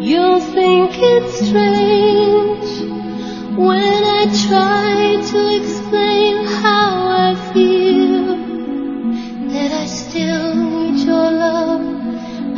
[0.00, 2.68] You'll think it's strange
[3.56, 8.36] when I try to explain how I feel
[9.52, 11.84] that I still need your love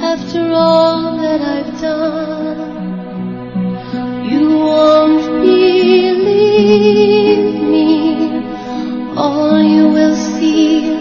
[0.01, 2.75] after all that I've done.
[4.31, 7.89] You won't believe me.
[9.17, 10.95] All you will see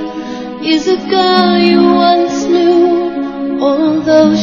[0.74, 4.36] is a girl you once knew, although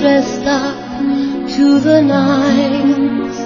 [0.00, 0.76] dressed up
[1.56, 3.36] to the nines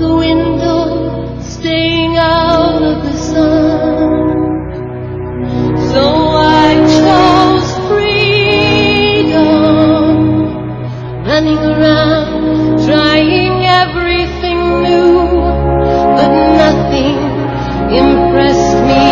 [0.00, 4.26] the window, staying out of the sun.
[5.92, 6.04] So
[6.36, 9.38] I chose freedom,
[11.24, 15.14] running around, trying everything new,
[16.16, 16.30] but
[16.62, 17.16] nothing
[18.04, 19.06] impressed me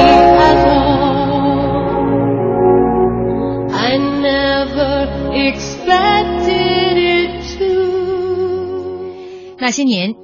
[0.50, 2.04] at all.
[3.72, 3.96] I
[4.28, 7.72] never expected it to.
[9.58, 10.23] 那些年。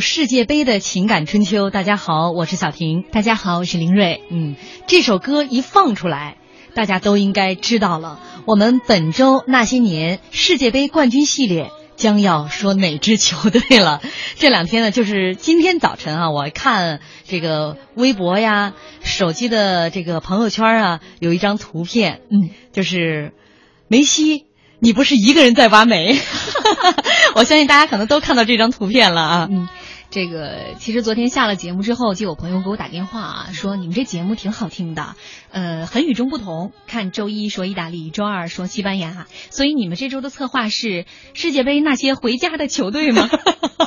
[0.00, 3.02] 世界杯的情感春秋，大家好，我是小婷。
[3.10, 4.20] 大家好，我是林睿。
[4.28, 4.54] 嗯，
[4.86, 6.36] 这首歌一放出来，
[6.74, 8.20] 大家都应该知道了。
[8.44, 14.02] 我们本周那些年世界杯冠军系列将要说哪支球队了？
[14.36, 23.32] 这两天呢，就是今天早晨啊，我看这个微博呀、手机的这个朋友圈啊，有一张图片，嗯，就是
[23.88, 24.44] 梅西，
[24.78, 26.18] 你不是一个人在挖煤？
[27.34, 29.48] 我相信大家可能都看到这张图片了啊。
[29.50, 29.68] 嗯。
[30.08, 35.16] 这个其实昨天下了节目之后，就有朋友给我打电话啊，说你们这节目挺好听的，
[35.50, 36.72] 呃，很与众不同。
[36.86, 43.28] 看周一说意大利，周二说西班牙，所以你们这周的策划是世界杯那些回家的球队吗？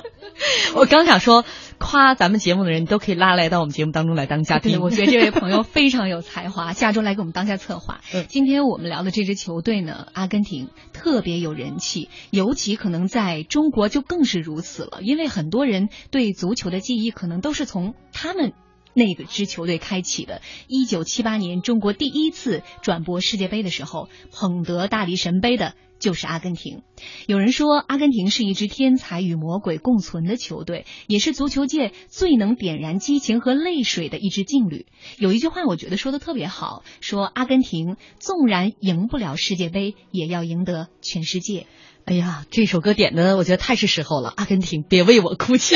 [0.75, 1.45] 我刚想说，
[1.79, 4.79] 夸咱们节目的人都可以拉来到我们节目当中来当嘉宾。
[4.79, 8.01] 我觉得这位朋友非常有才华， 下周来给我们当下策划。
[8.27, 18.53] 今天我们聊的这支球队呢，阿根廷特别有人气，尤其可能在中国就更是如此了，因为很多人对足球的记忆可能都是从他们
[18.93, 20.41] 那个支球队开启的。
[20.67, 25.73] 一九七八年，中国第一次转播世界杯的时候，捧得大力神杯的。
[25.99, 26.81] 就是阿根廷，
[27.27, 34.85] 有人说阿根廷是一支天才与魔鬼共存的球队，也是足球界最能点燃激情和泪水的一支劲旅。
[35.17, 41.67] 有一句话我觉得说的特别好，说阿根廷纵然赢不了世界杯，也要赢得全世界。
[42.09, 44.33] 哎呀，这首歌点的我觉得太是时候了。
[44.35, 45.75] 阿根廷，别为我哭泣。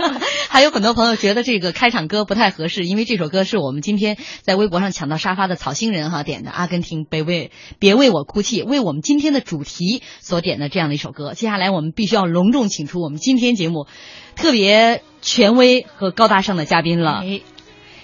[0.48, 6.50] 还有很多朋友觉得这个开场歌不太合适，因为这首歌是我们今天在微博上抢到沙发的草星人哈点的。
[6.50, 11.34] 阿根廷，别为别为我哭泣，为我们今天的主题所点的这样的一首歌。
[11.34, 13.86] 接下来我们必须要隆重请出我们今天节目
[14.36, 17.22] 特别权威和高大上的嘉宾了。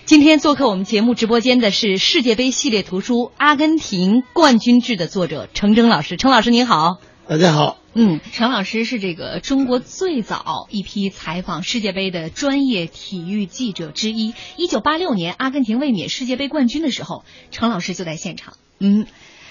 [0.04, 6.18] 今天做客我们节目直播间的是世界杯系列图书《阿根廷冠军制》的作者程铮老师。
[6.18, 6.98] 程老师您好。
[7.30, 14.34] 大家好，嗯，程老师是这个中国最早一批采访世界杯的专业体育记者之一。
[14.56, 17.22] 一九八六年，阿根廷卫冕世界杯冠军的时候，
[17.52, 18.54] 程老师就在现场。
[18.80, 19.06] 嗯，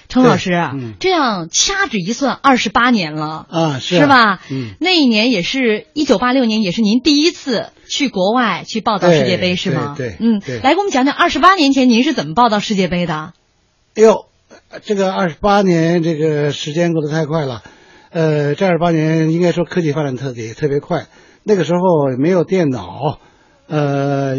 [0.10, 0.52] 程老师，
[1.00, 4.42] 这样掐指一算，二十八年了啊，是吧？
[4.52, 9.96] 嗯，那一年也是一九八六年，也是您第一次去国外去报道世界杯，是吗？
[9.98, 13.32] 对，嗯，来给我们讲讲二十八年前您是怎么报道世界杯的？
[13.96, 14.26] 哎呦，
[14.84, 17.64] 这个二十八年这个时间过得太快了，
[18.12, 21.08] 呃，这二十八年应该说科技发展特别特别快，
[21.44, 21.80] 那个时候
[22.20, 23.18] 没有电脑，
[23.68, 24.36] 呃，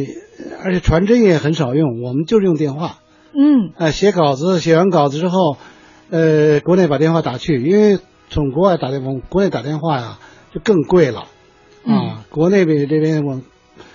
[0.62, 2.98] 而且传真也很少用，我们就是用电话。
[3.32, 5.56] 嗯，啊，写稿子，写完稿子之后，
[6.10, 7.98] 呃，国内把电话打去，因为
[8.28, 10.18] 从国外打电话，国内打电话呀
[10.54, 11.26] 就更贵了，
[11.84, 13.40] 啊，国内边这边我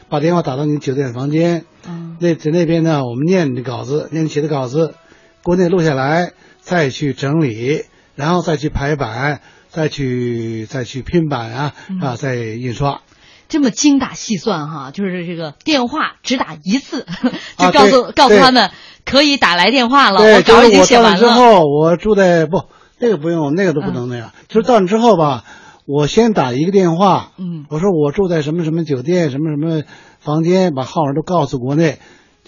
[0.10, 4.96] 把电话打到你酒店房间，嗯，那在那边呢，我们念你的稿子，念写的稿子，
[5.46, 7.84] 国内录下来，再去整理，
[8.16, 13.02] 然后再去排版，再去再去拼版啊，啊，再印刷。
[13.48, 17.06] 这么精打细算哈，就是这个电话只打一次，
[17.60, 18.72] 就告诉告诉他们
[19.06, 20.20] 可以打来电话了。
[20.20, 21.20] 我，稿已经写完了。
[21.20, 22.64] 之后我住在不
[22.98, 24.32] 那个不用，那个都不能那样。
[24.48, 25.44] 就是到那之后吧，
[25.86, 29.84] 我先打一个电话，嗯，我说我住在什么什么酒店，什么什么
[30.20, 32.00] 房间，把号码都告诉国内，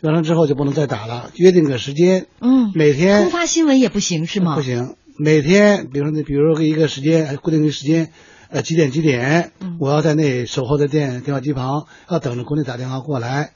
[0.02, 4.56] 完了之后就不能再打了，约定个时间，嗯，每天突发新闻也不行是吗？
[4.56, 8.10] 不行，每天比如说你比如说一个时间固定的时间。
[8.50, 9.52] 呃，几点几点？
[9.78, 13.52] 我要在那守候在电电话机旁，要等着国内打电话过来，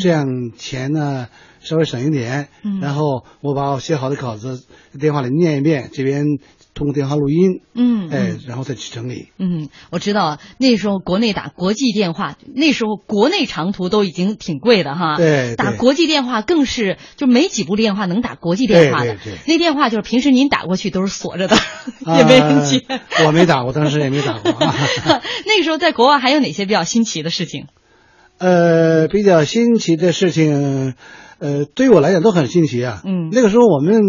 [0.00, 1.28] 这样钱呢
[1.60, 2.48] 稍微省一点。
[2.80, 4.64] 然后我把我写好的稿子
[4.98, 6.26] 电话里念一遍，这边
[6.74, 7.60] 通过电话录音。
[7.74, 9.28] 嗯，哎，然后再去整理。
[9.38, 15.16] 嗯，我知道那时候国内打国际电话，那时候国内长途都已经挺贵的哈。
[15.16, 19.14] 对，打国际电话更是就没几部电话能打国际电话的。
[19.14, 19.38] 对对对。
[19.46, 21.56] 那电话就是平时您打过去都是锁着的，
[22.18, 22.84] 也没人接。
[23.26, 24.52] 我没打过，当时也没打过。
[25.46, 27.66] 那个时候在国外还有哪些比较新奇的事情？
[28.38, 30.94] 呃，比较新奇的事情，
[31.38, 33.00] 呃，对于我来讲都很新奇啊。
[33.04, 33.28] 嗯。
[33.30, 34.00] 那个时候我们，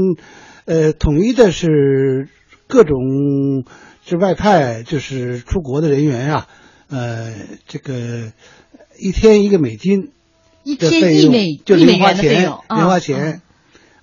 [0.65, 2.29] 呃，统一的是
[2.73, 3.65] 各种
[4.03, 6.47] 这外派，就是出国的人员啊，
[6.89, 7.31] 呃，
[7.67, 8.31] 这个
[8.97, 10.09] 一天一个美金，
[10.63, 13.43] 一天一美就零花钱，零花钱。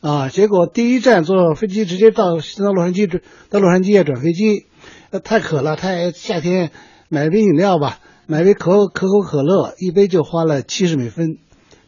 [0.00, 3.20] 啊，结果第一站坐飞机直接到到洛杉矶转
[3.50, 4.66] 到洛杉矶转飞机，
[5.10, 6.70] 呃，太渴了，太夏天
[7.08, 7.98] 买杯饮料吧。
[8.28, 11.38] 买杯可可口可乐，一杯就花了七十美分，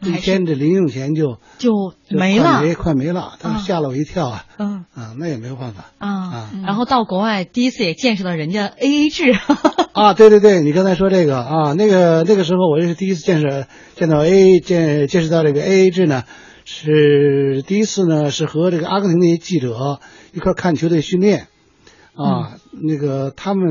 [0.09, 4.45] 一天的零用钱就就没了，没快没了，他吓了我一跳啊！
[4.57, 6.51] 嗯啊，那也没有办法啊。
[6.65, 9.31] 然后到国外第一次也见识到人家 A A 制
[9.93, 10.13] 啊！
[10.13, 16.23] 对对对，你刚才说这个啊，那个那个时候我也是第一次见识见到 A 见见识到这个 A A 制呢，
[16.65, 19.99] 是第一次呢，是和这个阿根廷那些记者
[20.33, 21.47] 一块看球队训练。
[22.15, 23.65] 啊，那个他们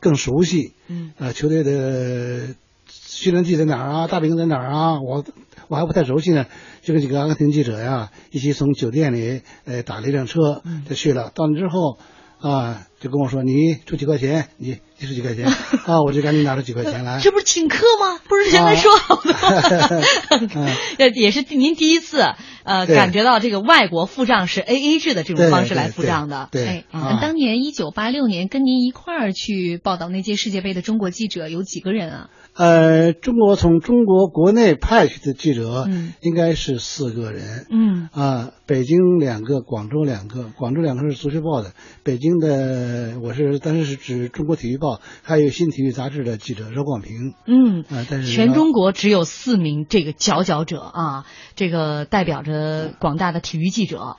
[0.00, 2.54] 更熟悉，嗯，呃，球队的
[2.88, 4.06] 训练地在哪儿啊？
[4.06, 4.94] 大饼在哪儿啊？
[5.02, 5.22] 我
[5.68, 6.46] 我还不太熟悉呢，
[6.82, 11.30] 就跟几个阿根廷记者呀，一起从酒店里呃打了一辆车就去了。
[11.34, 11.98] 到那之后
[12.38, 17.18] 啊，就跟我说：“你出几块钱，你你十几块钱啊？”我就赶紧拿出几块钱来。
[17.20, 18.20] 这不是请客吗？
[18.28, 19.32] 不是原来说好的？
[20.98, 22.22] 呃，也是您第一次
[22.64, 26.48] 呃感觉到这个外国付账是 A A 制的这种方式来付账的。
[26.50, 32.30] 对，那当年一九八六年跟您一块儿去报道那届世界杯的中国记者有几个人啊？
[32.54, 44.85] 呃，中国从中国国内派去的记者，嗯，应该是四个人，嗯，啊，北京两个，广州两个，广州两个是足球报的，北京的我是当时是指中国体育报，
[45.22, 51.24] 还有新体育杂志的记者饶广平，嗯，啊，但是全中国只有四名这个佼佼者啊，
[51.54, 54.18] 这个代表着广大的体育记者，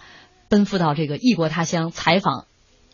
[0.50, 2.47] 奔赴到这个异国他乡采访。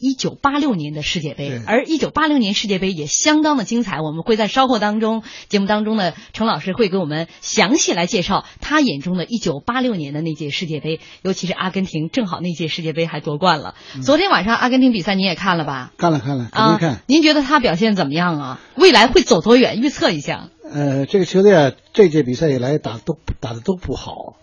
[0.04, 4.02] 一九八六年的世界杯，而一九八六年世界杯也相当的精彩。
[4.02, 13.76] 我们会在稍后当中节目当中呢，程老师会给我们详细来介绍他眼中的一九八六年的那届世界杯，尤其是阿根廷，正好那届世界杯还夺冠了。
[14.04, 15.94] 昨天晚上阿根廷比赛您也看了吧？
[15.98, 17.02] 看了看了，肯定看。
[17.08, 18.60] 您觉得他表现怎么样啊？
[18.76, 19.80] 未来会走多远？
[19.80, 20.50] 预测一下。
[20.70, 24.36] 呃，这个球队啊，这届比赛以来打都打的都不好，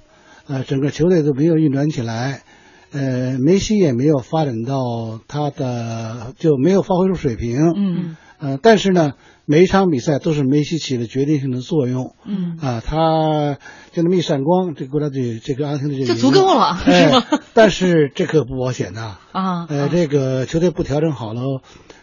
[0.47, 2.41] 呃，整个球队都没有运转起来。
[2.93, 7.57] 呃，梅西也没有发展到他的，就没有发挥出水平。
[7.77, 9.13] 嗯，呃，但是呢，
[9.45, 12.17] 每一场比赛都是梅西起了决定性的作用。
[12.27, 13.59] 嗯，啊，他
[13.93, 17.23] 就那么一闪光，这个国家队，这个阿根廷的就足够了，是吗？
[17.55, 19.19] 但是这可不保险呐。
[19.31, 21.43] 啊，呃，这个球队不调整好了，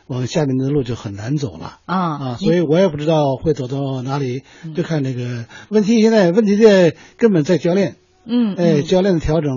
[0.07, 1.79] 往下面的路就很难走了。
[1.85, 6.01] 啊啊，所以我也不知道会走到哪里，就看这个问题。
[6.01, 7.97] 现在问题在根本在教练。
[8.27, 9.51] 嗯，哎，教练的调整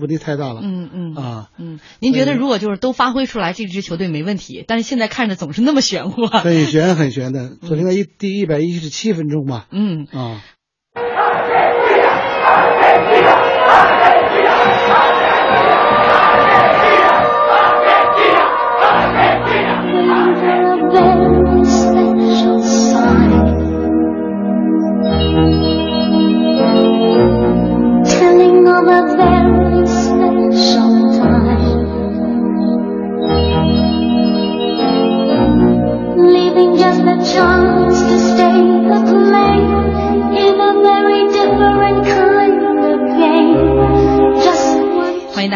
[0.00, 0.60] 问题太大了。
[0.62, 4.64] 嗯嗯啊，嗯，您觉得如果就是都发挥出来，这支球队没问题？
[4.66, 6.26] 但是现在看着总是那么玄乎。
[6.26, 7.56] 很悬，很悬的。
[7.60, 9.66] 昨天的一第一百一十七分钟吧。
[9.70, 10.40] 嗯啊。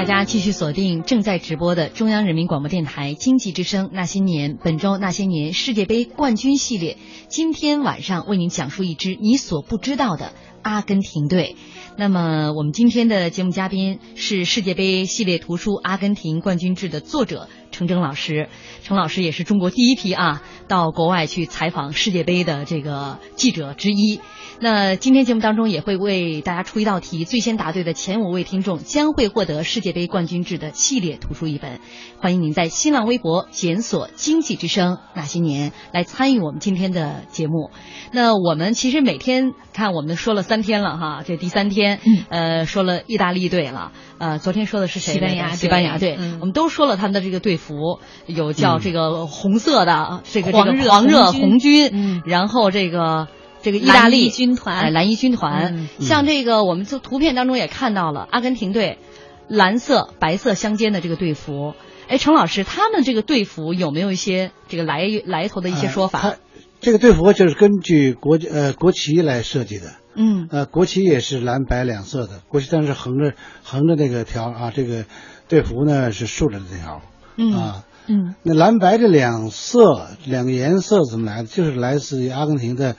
[0.07, 6.97] 大家继续锁定正在直播的中央人民广播电台经济之声《那些年》，本周《那些年》世界杯冠军系列，
[7.27, 10.33] 今天晚上为您讲述一支你所不知道的
[10.63, 11.57] 阿根廷队。
[11.97, 18.49] 那么，我们今天的节目嘉宾是世界杯系列图书《阿根廷冠军制》的作者程铮老师。
[18.85, 24.21] 程老师也是中国第一批啊到国外去采访世界杯的这个记者之一。
[24.59, 31.79] 那今天节目当中也会为大家出一道题，最先答对的前五位听众将会获得世界杯冠军制的系列图书一本。
[32.21, 37.71] 欢迎您在新浪微博检索“经济之声那些年”来参与我们今天的节目。
[38.13, 45.15] 那我们其实每天看，我们说了三天了哈，这第三天，呃，说了意大利队了，呃，昨天说的是谁？
[45.15, 46.19] 西班牙，西班牙队。
[46.41, 53.29] 我们都说了他们的这个队服，有叫这个红色的这个这个狂热红军，然后这个。
[53.67, 59.01] 这个意大利军团，蓝衣军团，像这个我们从图片当中也看到了阿根廷队
[59.49, 61.75] 蓝色白色相间的这个队服。
[62.07, 66.37] 哎，程老师，他们这个队服有没有一些这个来来头的一些说法？
[66.81, 69.95] 这个队服就是根据国呃国旗来设计的。
[70.15, 73.33] 嗯，呃，国旗也是蓝白两色的，国旗但是横着
[73.65, 75.07] 横着那个条啊，这个
[75.49, 77.03] 队服呢是竖着的这条。
[77.37, 81.49] 嗯啊，嗯，那蓝白这两色两个颜色怎么来的？
[81.49, 82.95] 就是来自于阿根廷的。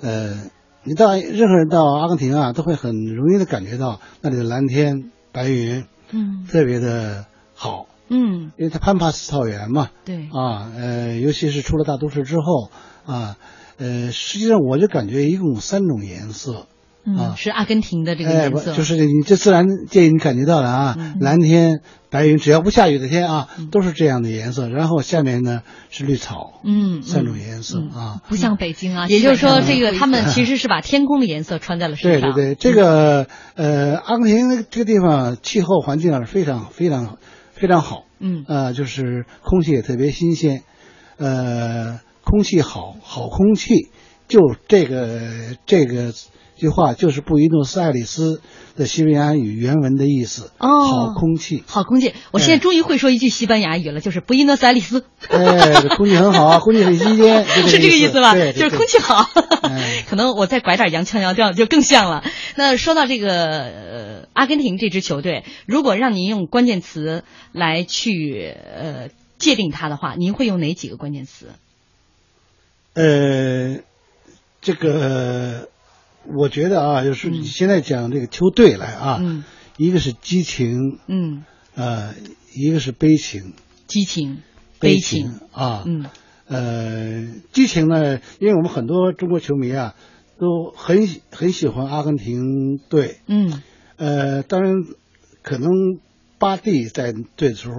[0.00, 0.50] 呃，
[0.84, 12.70] 你到任何人到阿根廷啊，都会很容易的感觉到那里的蓝天白云，嗯，特别的好，嗯，因为它潘帕斯草原嘛，对，啊，呃，尤其是出了大都市之后，
[13.04, 13.36] 啊，
[13.76, 16.66] 呃，实际上我就感觉一共三种颜色。
[17.02, 21.80] 嗯，是阿根廷的这个颜色，就是你这自然界你感觉到了啊，蓝天
[22.10, 24.68] 白云，只要不下雨的天啊，都是这样的颜色。
[24.68, 29.06] 然后下面呢是绿草，嗯，三种颜色啊，不像北京啊。
[29.08, 32.32] 也就是说，这个他们其实是把天空的颜色穿在了身上。
[32.32, 37.16] 对对对，这个呃，阿根廷这个地方气候环境啊非常非常
[37.54, 40.64] 非常好，嗯，呃，就是空气也特别新鲜，
[41.16, 43.88] 呃，空气好，好空气，
[44.28, 46.12] 就这个这个。
[46.60, 48.42] 句话就是布宜诺斯艾利斯
[48.76, 50.50] 的西班牙语原文的意思。
[50.58, 52.12] 哦，好空气，好空气。
[52.30, 55.04] 我现在终于会说一句西班牙语了，就是布宜诺斯艾利斯。
[55.28, 58.34] 哎，空气很好啊，空气很新鲜， 是这个意思吧？
[58.34, 59.28] 对，就是空气好。
[60.08, 62.22] 可能我再拐点洋腔洋调就更像了。
[62.56, 71.46] 那说到这个呃，阿根廷这支球队，如果让您用关键词来去呃界定它的话，您会用哪几个关键词？
[72.94, 73.78] 呃，
[74.60, 75.68] 这个。
[76.26, 79.20] 我觉得啊，就是你现在讲这个球队来啊，
[79.76, 82.14] 一个是激情，嗯，呃，
[82.54, 83.54] 一个是悲情，
[83.86, 84.38] 激情，
[84.78, 86.06] 悲情啊，嗯，
[86.46, 89.94] 呃，激情呢，因为我们很多中国球迷啊，
[90.38, 93.62] 都很很喜欢阿根廷队，嗯，
[93.96, 94.74] 呃，当然
[95.42, 95.70] 可能
[96.38, 97.74] 巴蒂在队的时候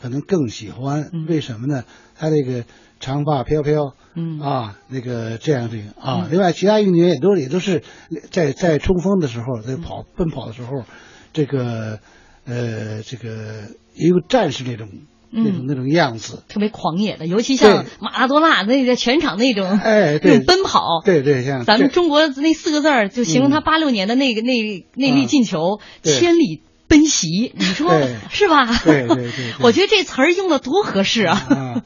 [0.00, 1.84] 可能更喜欢，为什么呢？
[2.14, 2.64] 他这个。
[3.00, 4.40] 长发飘飘，嗯。
[4.40, 7.82] 啊，那个这样这个啊，另外其他运动员也都也都是
[8.30, 10.84] 在在冲锋的时候，在跑奔跑的时候，
[11.32, 12.00] 这个
[12.46, 14.88] 呃这个也有战士那种
[15.30, 27.90] 那种那种样子，特别狂野的，尤其像马拉多纳那个全场那种哎 那种奔跑，对对像咱们中国那四个字儿就形容他八六年的那个那那粒进球，千里奔袭，你说
[28.30, 28.66] 是吧？
[28.84, 31.82] 对对对， 我觉得这词儿用的多合适啊。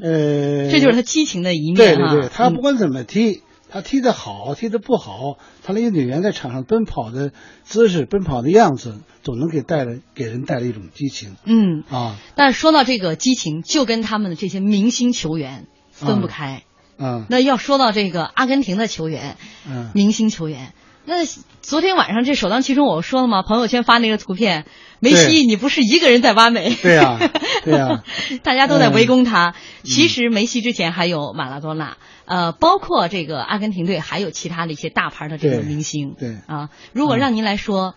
[0.00, 7.32] 呃，这就是他激情的一面对对对，他不管怎么踢，他踢得好，踢得不好，他那些女员在场上奔跑的
[7.64, 11.36] 姿势、奔跑的样子，总能给带来给人带来一种激情。
[11.44, 16.62] 嗯啊，但是说到这个激情，就跟他们的这些明星球员分不开。
[16.98, 19.36] 嗯，那要说到这个阿根廷的球员，
[19.68, 20.72] 嗯，明星球员。
[21.08, 21.24] 那
[21.62, 23.42] 昨天晚上这首当其冲，我说了吗？
[23.42, 24.66] 朋友圈发那个图片，
[25.00, 26.76] 梅西，你不是一个人在挖煤？
[26.82, 27.18] 对呀，
[27.64, 28.04] 对呀，
[28.42, 29.54] 大家都在围攻他。
[29.84, 31.96] 其实梅西之前还有马拉多纳，
[32.26, 36.14] 呃，包括这个阿根廷队还有其他的一些大牌的这个明星。
[36.18, 37.94] 对啊，如果让您来说，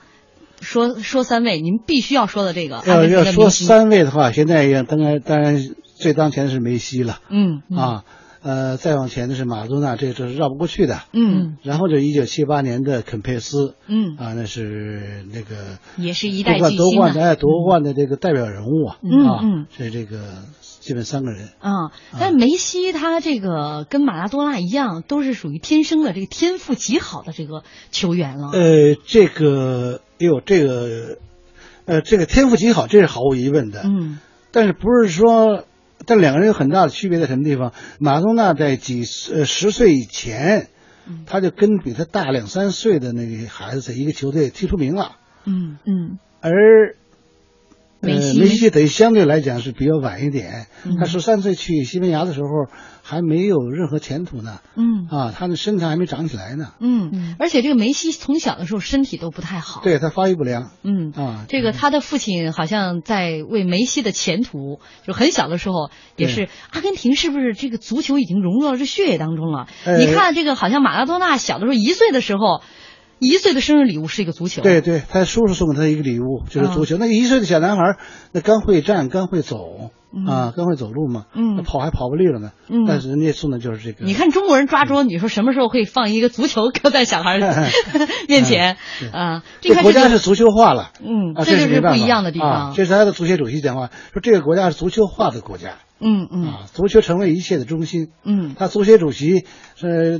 [0.61, 2.81] 说说三位，您必须要说的这个。
[2.85, 5.61] 要要说三位的话，现在也当然当然
[5.97, 7.19] 最当前的是梅西了。
[7.29, 8.05] 嗯啊。
[8.43, 11.01] 呃，再往前的是马拉多纳，这这是绕不过去的。
[11.13, 13.75] 嗯，然后就一九七八年的肯佩斯。
[13.85, 18.97] 嗯，啊，那是那个也是一代夺冠夺冠的夺冠的这个代表人物啊。
[19.03, 19.11] 嗯
[19.43, 20.39] 嗯，是这个
[20.79, 21.49] 基本三个人。
[21.59, 28.49] 啊，但梅西他这个跟马拉多纳一样，都是属于天生的这个天赋极好的这个球员了。
[28.53, 31.19] 呃，这个，哎呦，这个，
[31.85, 33.81] 呃，这个天赋极好，这是毫无疑问的。
[33.83, 34.17] 嗯，
[34.51, 35.65] 但是不是说？
[36.05, 37.73] 但两个人有很大的区别在什么地方？
[37.99, 39.03] 马拉多纳在几
[39.33, 40.69] 呃十岁以前，
[41.25, 45.17] 他就跟比他大两三岁的那个孩子在一个球队踢出名了。
[45.45, 46.19] 嗯嗯。
[46.41, 46.95] 而
[48.01, 50.67] 梅西梅西等于相对来讲是比较晚一点，
[50.99, 52.47] 他十三岁去西班牙的时候
[53.03, 54.59] 还没有任何前途呢。
[54.75, 56.71] 嗯啊，他的身材还没长起来呢。
[56.79, 60.71] 嗯，而且这个梅西从小的时候身体都不太好，对他发育不良。
[60.83, 66.49] 嗯啊，这个他的父亲好像在为梅西的前途，就很小的时候也是。
[66.71, 69.67] 阿根廷是不是这个足球已经融入到这血液当中了？
[69.99, 72.61] 你看这个好像马拉多纳小的时候一岁的时候。
[73.21, 76.97] 一岁的生日礼物是一个足球，对对，他叔叔送给他一个礼物就是足球。
[76.97, 77.83] 那一岁的小男孩，
[78.31, 79.91] 那刚会站，刚会走
[80.27, 82.51] 啊，刚会走路嘛，嗯，跑还跑不利了呢。
[82.67, 84.05] 嗯，但是人家送的就是这个。
[84.05, 87.37] 你看中国人抓捉，你说什么时候会放一个足球搁在小孩
[88.27, 88.77] 面前
[89.13, 89.43] 啊？
[89.61, 92.73] 这国家是足球化了，嗯，这就是不一样的地方。
[92.75, 95.75] 这是他的足协主席讲话说，这个国家是足球化的国家。
[95.99, 98.07] 嗯嗯，啊，足球成为一切的中心。
[98.23, 100.19] 嗯，他足协主席是。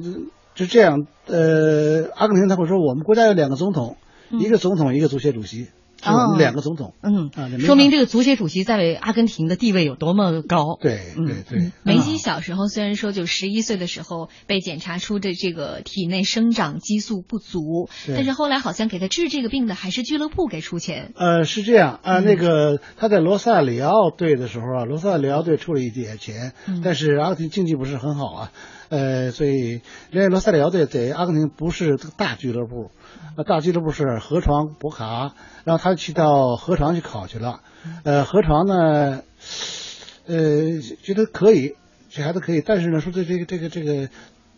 [0.55, 3.97] 是这样，呃，阿根廷他会说，我们国家有两个总统，
[4.31, 5.63] 一个总统，一个足协主席，
[6.03, 6.93] 是我们两个总统。
[7.01, 10.77] 嗯，说明这个足协主席在阿根廷的地位有多么高。
[10.81, 11.71] 对对对。
[11.83, 21.13] 梅西小时候虽然说就十一岁的时候被检查出的这个体内生长激素不足，但是后来好像给他治这个病的还是俱乐部给出钱。
[21.15, 26.53] 呃，是这样啊，那个他在罗萨里奥队的时候啊，罗萨里奥队出了一点钱，
[26.83, 28.51] 但是阿根廷经济不是很好啊。
[28.91, 29.81] 呃，所以
[30.11, 32.91] 人家罗塞里奥队在阿根廷不是大俱乐部，
[33.37, 35.33] 呃，大俱乐部是河床博卡，
[35.63, 37.61] 然后他去到河床去考去了，
[38.03, 39.21] 呃，河床呢，
[40.27, 41.75] 呃，觉得可以，
[42.09, 44.09] 这孩子可以，但是呢，说这这个这个这个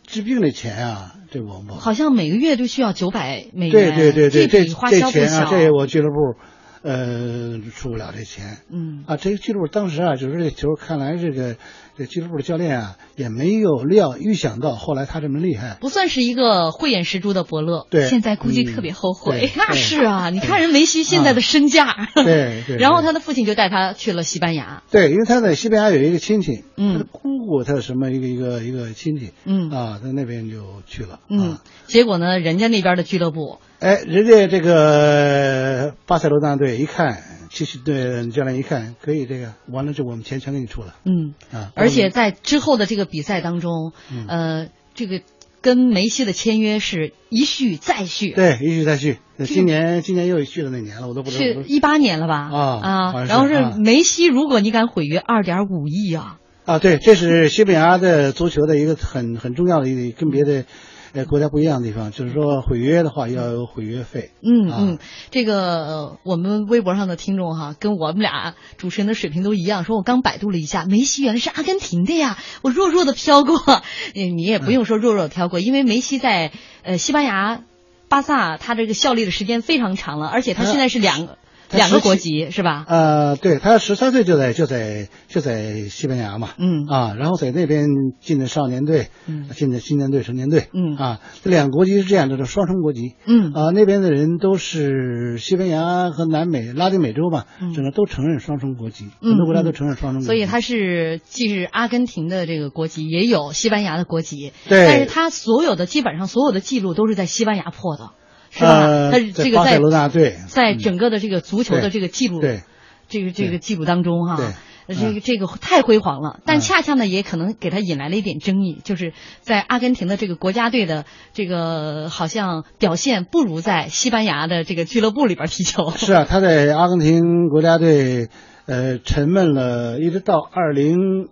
[0.08, 6.40] 治病的钱啊，这我们好像每个月都需要九百美元，对对对对，这花销不小，这我俱乐部。
[6.86, 11.56] 呃，出不了这钱，嗯啊，这个俱乐部当时啊，就是这球，看来这个
[11.98, 19.52] 这俱乐部的教练啊，也没有料预想到后来他这么厉害，不算是一个慧眼识珠的伯乐，对，现在估计特别后悔。
[19.56, 33.60] 那是啊，你看人梅西现在的身价，对对，然后他的父亲就带他去了西班牙，对，因为他在西班牙有一个亲戚，嗯，他的姑姑，他的什么一个一个一个亲戚，嗯啊，在那边就去了，嗯，结果呢，人家那边的俱乐部。
[33.80, 37.22] 哎，人家这个巴塞罗那队一看，
[37.54, 40.96] 其实对教练一看可以，这个完了就我们钱全给你出了。
[41.06, 43.94] 嗯啊，而且在之后的这个比赛当中，
[44.28, 45.22] 呃，这个
[45.62, 48.32] 跟梅西的签约是一续再续。
[48.32, 49.20] 对，一续再续。
[49.46, 51.44] 今年今年又续了哪年了，我都不知道。
[51.44, 52.50] 是一八年了吧？
[52.52, 56.40] 啊啊，然后是梅西，如果你敢毁约，二点五亿啊！
[56.66, 60.66] 啊，对，这是西班牙的足球的一个很很重要的一个跟别的。
[61.14, 64.32] 呃，国家不一样的地方，就是说毁约的话要有毁约费。
[64.42, 64.98] 嗯嗯，
[65.30, 73.62] 这个我们微博上的听众哈，跟我们俩主持人的水平都一样，说我刚百度了一下，梅西原来是阿根廷的呀，我弱弱的飘过。
[74.16, 77.64] 你也不用说弱弱的飘过，因为梅西在呃西班牙
[78.10, 81.38] 巴萨，他这个效力的时间非常长了，而且他现在是两个。
[81.74, 82.86] 两个国籍是吧？
[82.88, 86.86] 呃，对他十三岁就在就在就在西班牙嘛，嗯。
[86.88, 87.88] 啊，然后在那边
[88.20, 90.96] 进的少年队，嗯，进的青年队、成年队，嗯。
[90.96, 93.52] 啊，这两个国籍是这样的，是双重国籍，嗯。
[93.54, 108.12] 啊，那边的人都是西班牙和南美、拉丁美洲嘛，整个都承认双重国籍，很多国家都承认双重国籍，所以他是既是阿根廷的这个国籍，也有西班牙的国籍，对，但是他所有的基本上所有的记录都是在西班牙破的。
[108.56, 109.10] 是吧？
[109.12, 112.62] 他这个在罗纳队，在整个的这个足球的这个记录，对
[113.10, 116.40] 这个这个记录当中哈，对这个这个太辉煌了。
[116.46, 125.90] 但恰恰呢，也可能给他引来了一点争议，就是在阿根廷的这个国家队的这个好像表现不如在西班牙的这个俱乐部里边踢球。
[125.96, 128.30] 是啊，他在阿根廷国家队
[128.68, 131.28] 呃沉闷了一直到二零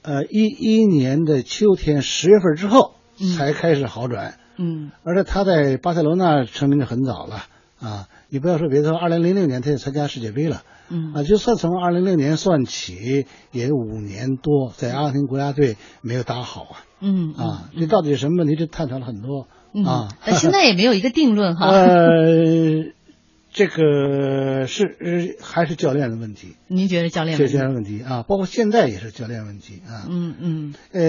[0.00, 2.94] 呃一一年的秋天十月份之后
[3.36, 4.36] 才开始好转。
[4.38, 4.45] 嗯，
[5.04, 7.44] 而且他在巴塞罗那成名的很早了
[7.80, 8.08] 啊！
[8.28, 18.56] 你不要说别的，二零零六年他就参加世界杯了，嗯啊，就算从二零零六年算起，也五年多，在阿根廷国家队没有打好啊，嗯啊，这到底是什么问题？
[18.56, 19.46] 这探讨了很多
[19.84, 21.68] 啊，但现在也没有一个定论哈。
[21.70, 22.95] 呃。
[23.56, 26.56] 这个是还是教练的问题？
[26.68, 27.38] 您觉得教练？
[27.38, 30.04] 教练问题啊，包括现在也是教练问题啊。
[30.10, 30.74] 嗯嗯。
[30.92, 31.00] 呃，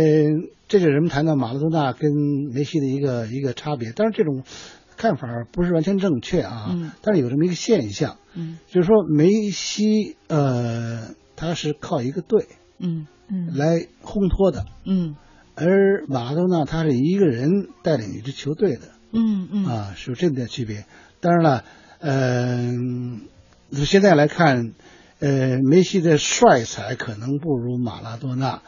[0.69, 2.09] 这就人们谈到马拉多纳跟
[2.53, 4.45] 梅西的一个一个差别，但是这种
[4.95, 6.69] 看法不是完全正确啊。
[6.71, 6.91] 嗯。
[7.01, 12.45] 但是有这么一个现象，嗯，就是说梅西呃，他是靠一个队，
[12.79, 15.17] 嗯嗯，来烘托的，嗯，
[15.55, 20.85] 而马拉多纳他是一个人带领一支球队的，嗯嗯，啊，是有这么点区别。
[21.19, 21.65] 当然了。
[21.99, 23.21] 嗯，
[23.71, 24.73] 现在来看，
[25.19, 28.61] 呃，梅西的帅才可能不如马拉多纳，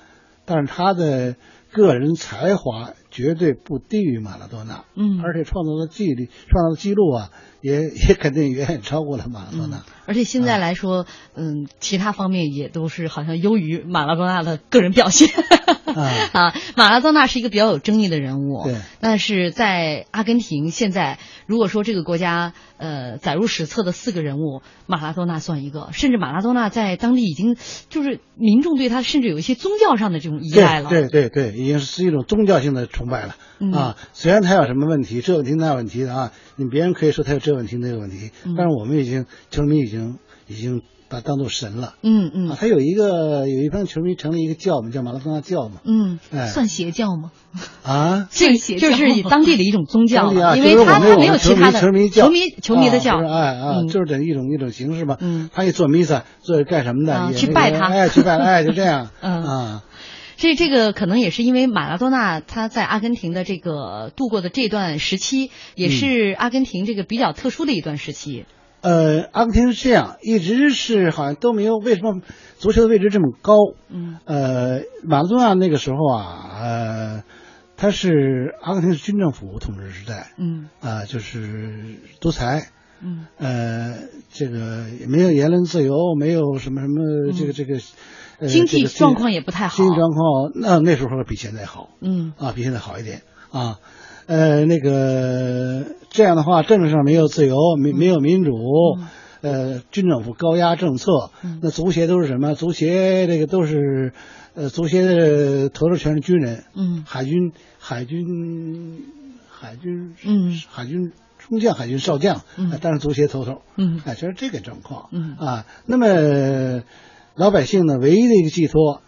[0.46, 1.36] 但是他的
[1.72, 3.36] 个人才华绝。
[3.40, 7.30] 对不低于马拉多纳，嗯，而且创造的记录，创造的记录啊，
[7.62, 9.78] 也 也肯定远远超过了马拉多纳。
[9.78, 11.06] 嗯、而且现在来说，
[11.36, 15.30] 嗯，其他方面也都是好像优于马拉多纳的个人表现。
[16.34, 27.56] 啊，马拉多纳是一个比较有争议的人物，对，但是在阿根廷现在，如果说这个国家呃载入史册的四个人物，马拉多纳算一个，甚至马拉多纳在当地已经
[27.90, 33.96] 就是民众对他甚至有一些宗教上的这种依赖了，对对对，已经是一种宗教性的崇拜了、嗯、啊。
[34.14, 40.18] 虽然他有什么问题，这问题那问题的啊，你别人可以说他有这问题那个问题，嗯、但是我们已经球迷已经
[40.48, 40.82] 已经。
[41.12, 47.32] 把当做神了，嗯嗯，啊，他有一个有一帮球迷成立一个教嘛，叫马拉多纳教嘛，嗯，哎，算邪教吗？
[47.82, 57.16] 啊， 这就是以当地的一种宗教啊， 因为他他没有其他的球迷球迷球迷的教，哎啊，嗯、就是这一种一种形式嘛，嗯，他一做弥撒，做干什么的？
[57.16, 59.44] 啊、去拜他，哎，去拜，哎，就这样， 嗯。
[59.44, 59.84] 啊。
[60.40, 68.46] 这这个可能也是因为马拉多纳他在阿根廷的这个度过的这段时期，也是阿根廷这个比较特殊的一段时期。
[68.80, 72.22] 呃，阿根廷是这样，一直是好像都没有为什么
[72.58, 73.54] 足球的位置这么高？
[73.90, 77.24] 嗯，呃，马拉多纳那个时候啊，呃，
[77.76, 82.70] 他是阿根廷是军政府统治时代，嗯，啊、呃，就是独裁，
[83.02, 83.94] 嗯，呃，
[84.30, 87.82] 这个也没有言论自由，没有什么什么这个、嗯、这个，呃，
[88.48, 93.22] 经济状况也不太好，经济状况那那时候比现在好，嗯，啊，比现在好一点
[93.52, 93.80] 啊。
[94.28, 98.52] 呃，那个这样的话，政治上没有自由，没没有民主，
[99.42, 102.54] 嗯、呃，军政府高压政策，嗯、那足协都是什么？
[102.54, 104.14] 足协这个都是，
[104.54, 109.02] 呃，足协的头头全是军人，嗯，海军、海军、
[109.50, 115.36] 海军，嗯，海军中将、海军少将，嗯，当然足协头头，嗯，哎，就是这个状况，嗯。
[115.40, 116.84] 啊，那么
[117.40, 119.02] 老百姓呢，唯一的一个寄托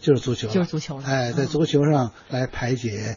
[0.00, 3.16] 就是足球，就是足球了，哎，在足球上来排解。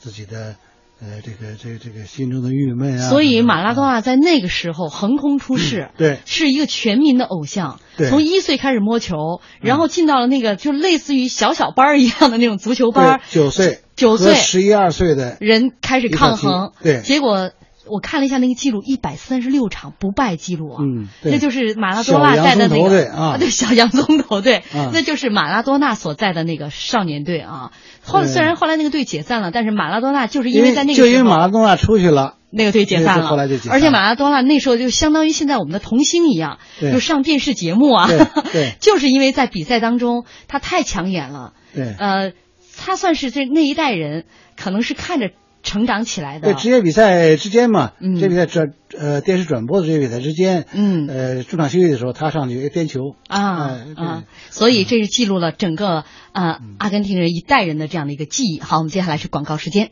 [0.00, 0.54] 自己的
[1.00, 7.80] 呃，这个这个这个心中的郁闷啊，所以马拉多纳在那个时候横空出世，嗯、对，是一个全民的偶像。
[7.96, 17.50] 对，从一岁开始摸球，然后进到了那个就类似于小小班一样的那种足球班，九岁，九岁十一二岁的人开始抗衡，对，结果。
[17.90, 27.72] 我看了一下那个记录，一百三十六场不败记录啊，嗯，那就是马拉多纳在的那个啊，对，小洋葱头队，啊、那就是马拉多纳所在的那个少年队啊。
[28.04, 38.18] 后来虽然后来那个队解散了，但是马拉多纳就是因为在那个就因为马拉多纳出去了，那个队解散了，后来就解散而且马拉多纳那时候就相当于现在我们的童星一样，就上电视节目啊，对，
[38.52, 38.72] 对。
[38.80, 42.32] 就是因为在比赛当中他太抢眼了，对，呃，
[42.78, 44.24] 他算是这那一代人
[44.56, 45.30] 可能是看着。
[45.68, 53.14] 成长起来的，对职业比赛之间嘛，嗯，职业比赛转呃电视转播的职业比赛之间，嗯，呃中场休息的时候，他上去颠球。
[53.28, 58.60] 啊、哎、啊，所以这是记录了整个啊、呃、阿根廷人一代人的这样的一个记忆。
[58.60, 59.90] 好，我们接下来是广告时间。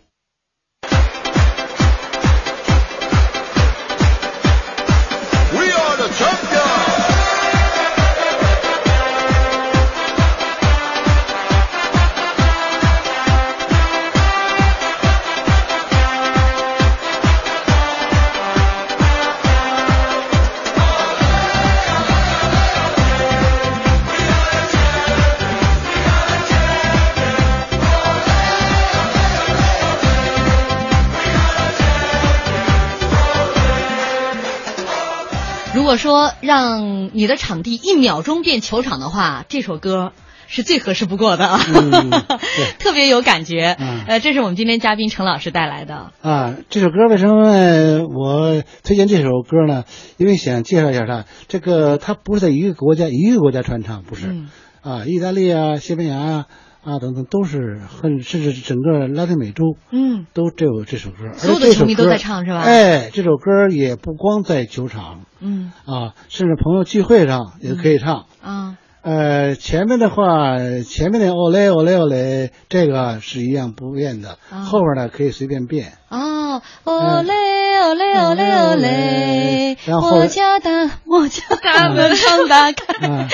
[35.97, 40.13] 果说让你的场地一秒钟变球场的话，这首歌
[40.47, 42.11] 是最合适不过的啊，嗯、
[42.79, 43.75] 特别有感觉。
[43.81, 46.55] 嗯、呃，这是我们今天嘉宾陈老师带来的啊。
[46.69, 49.85] 这首歌为什么我推荐这首歌呢？
[50.19, 51.25] 因为想介绍一下它。
[51.49, 54.51] 这个它不是在一个国家一个国家传唱，不是、嗯、
[54.83, 56.45] 啊，意大利啊、西班牙啊。
[56.87, 62.61] 啊，等等，都是很，甚至整个拉丁美洲，嗯，都都有这首歌，所有的球迷都在唱是吧？
[62.61, 75.93] 哎，这首歌也不光在球场，嗯，啊，甚至朋友聚会上也可以唱，啊，呃，前面的话，前面的哦嘞哦嘞哦嘞，这个是一样不变的，啊、后边呢可以随便变。
[76.09, 77.33] 哦，哦嘞
[77.79, 82.85] 哦嘞哦嘞哦嘞，然后我家的我家大门常打开。
[83.09, 83.29] 嗯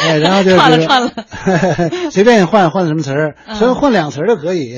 [0.00, 1.10] 哎，然后就是串 了串了，
[2.12, 4.76] 随便换换什么词儿，所以换两词儿都可以。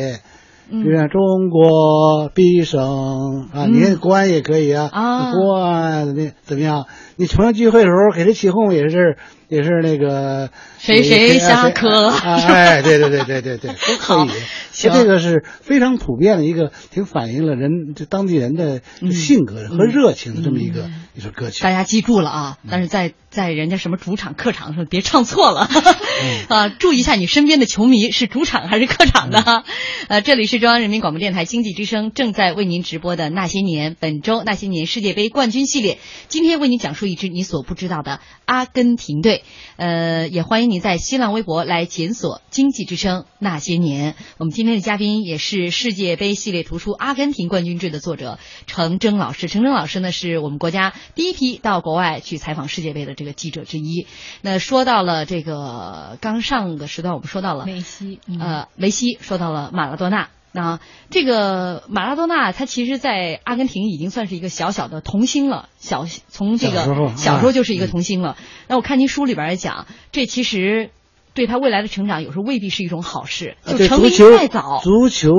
[0.69, 6.87] 嗯，比如中国必胜啊，你看国安也可以啊，啊，国安那怎么样？
[7.17, 9.17] 你同样聚会的时候给谁起哄也是
[9.49, 14.31] 也是那个谁谁下课， 哎，对对对对对对， 都可以。
[14.73, 21.63] 这个是非常普遍的一个，挺反映了人就当地人的性格和热情的这么一个一首歌曲。
[21.63, 22.59] 大家记住了啊！
[22.69, 25.67] 但是在在人家什么主场客场上别唱错了
[26.51, 26.69] 啊！
[26.69, 29.65] 注意一下你身边的球迷是主场还是客场的。
[30.09, 35.99] 呃，这里是中央人民广播电台经济之声正在为您直播的《那些年》，本周《那些年》世界杯冠军系列，
[36.29, 39.45] 今天为您讲述一支你所不知道的阿根廷队。
[39.77, 44.15] 呃，也欢迎您在新浪微博来检索“经济之声那些年”。
[44.39, 49.49] 我们今天的嘉宾也是世界杯系列图书《阿根廷冠军制》的作者程征老师。
[49.49, 54.07] 程征老师呢，是我们国家第一批到国外去采访世界杯的这个记者之一。
[54.43, 60.29] 那说到了这个刚上个时段，我们说到了梅西，呃，梅西说到了马拉多纳。
[60.57, 65.69] 那这个马拉多纳，他其实，在阿根廷已经算是一个小小的童星了。
[65.77, 68.39] 小从这个小时候就是一个童星了。
[68.67, 70.89] 那我看您书里边也讲，这其实
[71.35, 73.59] 对他未来的成长，有时候未必是一种好事。
[73.67, 75.31] 就成名太早，足球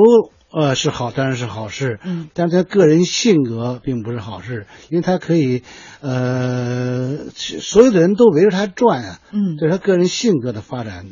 [0.52, 1.98] 呃是好，当然是好事。
[2.04, 5.64] 嗯，但是他个人性格并不是好事，因为他可以
[6.00, 9.18] 呃，所有的人都围着他转啊。
[9.32, 11.06] 嗯，对他个人性格的发展。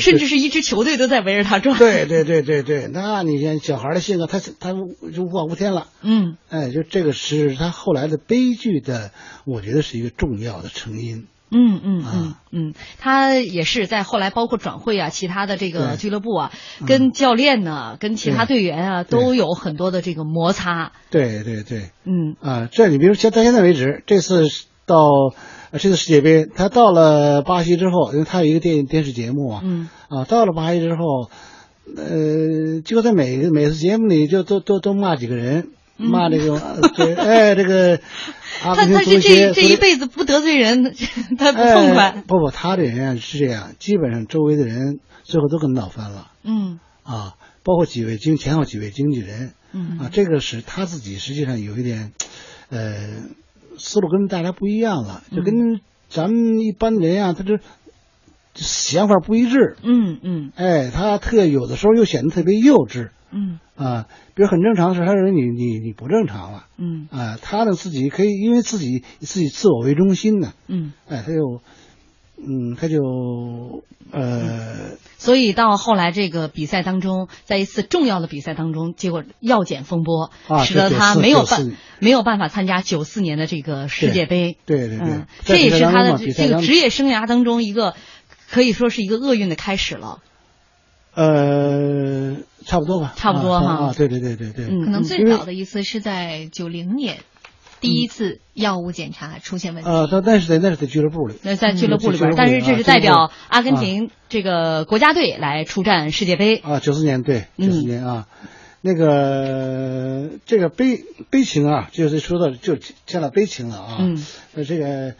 [0.00, 1.78] 甚至是一支球队都在围着他转。
[1.78, 5.88] 对对对对对，那你看小孩的性格，他他就无法无天了。
[6.02, 9.10] 嗯，哎，就这个是他后来的悲剧的，
[9.44, 11.26] 我觉得是一个重要的成因。
[11.50, 16.52] 嗯嗯嗯嗯，他也是在后来包括转会啊，其他的这个俱乐部啊，
[16.86, 20.92] 跟教练呢，跟其他队员啊，都有很多的这个摩擦。
[21.10, 24.46] 对对对，嗯啊，这你比如像到现在为止，这次
[24.84, 24.96] 到。
[25.72, 31.30] 这次世界杯，他到了巴西之后，因为他有一个电电视节目啊，嗯，啊，到了巴西之后，
[31.96, 36.58] 呃，就在每个每次节目里就都都都骂几个人，骂这个，
[36.96, 38.00] 这哎 这个，
[38.60, 40.94] 他他是这这一辈子不得罪人，
[41.36, 42.22] 他不痛快。
[42.26, 52.12] 不不，他这人啊是这样，基本上周围的人最后都跟闹翻了，嗯，啊，包括几位经前后几位经纪人，嗯，啊，这个是他自己实际上有一点，
[52.70, 52.96] 呃。
[53.78, 57.58] 思路跟大家不一样了，就跟咱们一般人啊，他这
[58.54, 59.76] 想法不一致。
[59.82, 63.10] 嗯嗯，哎，他特有的时候又显得特别幼稚。
[63.30, 66.66] 嗯啊，比如很正常的事，他认为你你你不正常了。
[66.76, 70.52] 嗯啊，他呢自己可以因为自己自己自我为中心呢。
[70.66, 71.60] 嗯，哎，他就。
[72.40, 80.30] 嗯，他就呃，所以到后来这个比赛当中，在一次重要的比赛当中，结果药检风波，
[80.64, 84.56] 使得他没有办没有办法参加九四年的这个世界杯。
[84.66, 87.94] 对对对，这也是他的这个职业生涯当中一个
[88.48, 90.20] 可以说是一个厄运的开始了。
[91.14, 93.86] 呃，差不多吧，差不多哈。
[93.86, 97.18] 啊，对对对对对，可能最早的一次是在九零年。
[97.80, 99.88] 第一次药物检查出现问题。
[99.88, 106.56] 呃，但但是在那是在俱乐部里，那在俱乐部里边，但是这是代表阿根廷这个国家队来出战世界杯。
[106.56, 108.26] 啊，九四年对，九四年啊，
[108.80, 113.96] 那个这个悲悲情啊，就是说到就见到悲情了啊。
[114.00, 114.22] 嗯。
[114.54, 115.14] 那这个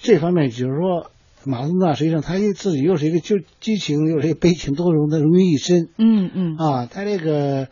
[0.00, 1.10] 这方面就是说，
[1.44, 5.88] 马东纳实际上他自己又是一个就激情，又是一个悲情，都融的融于一身。
[5.98, 6.56] 嗯嗯。
[6.56, 7.68] 啊，他这个。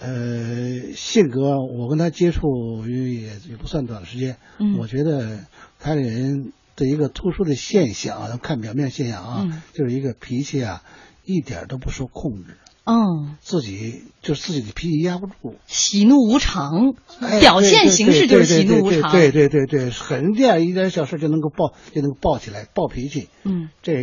[0.00, 4.36] 呃，性格我跟他接触也也不算短时间，
[4.78, 5.46] 我觉得
[5.78, 10.82] 他这人的一个突出的现象，咱看表面现象啊，就是一个脾气啊，
[11.24, 12.56] 一点都不受控制。
[12.86, 16.92] 嗯，自己就是自己的脾气压不住，喜怒无常，
[17.40, 19.10] 表现形式就是喜怒无常。
[19.10, 23.28] 对对对对，很这样一点小事就能够爆，就能够爆起来，暴脾气。
[23.44, 23.94] 嗯，这。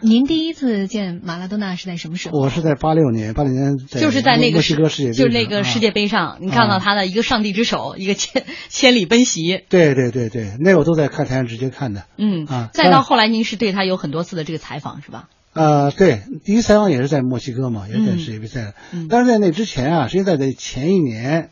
[0.00, 2.38] 您第一次见马拉多纳是在什么时候？
[2.38, 9.60] 我是在八六年，八六年就是在那个世界杯，就是那个世界杯上，你看到他的一个上帝之手，一个千千里奔袭。
[9.68, 12.04] 对对对对，那我都在看台上直接看的。
[12.16, 15.28] 嗯啊，再到后来，您是对他有很多次的这个采访，是吧？
[15.56, 18.74] 啊，对，第一采访也是在墨西哥嘛，也是在世界杯赛。
[18.92, 21.48] 嗯，但是在那之前啊，实际在在前一年，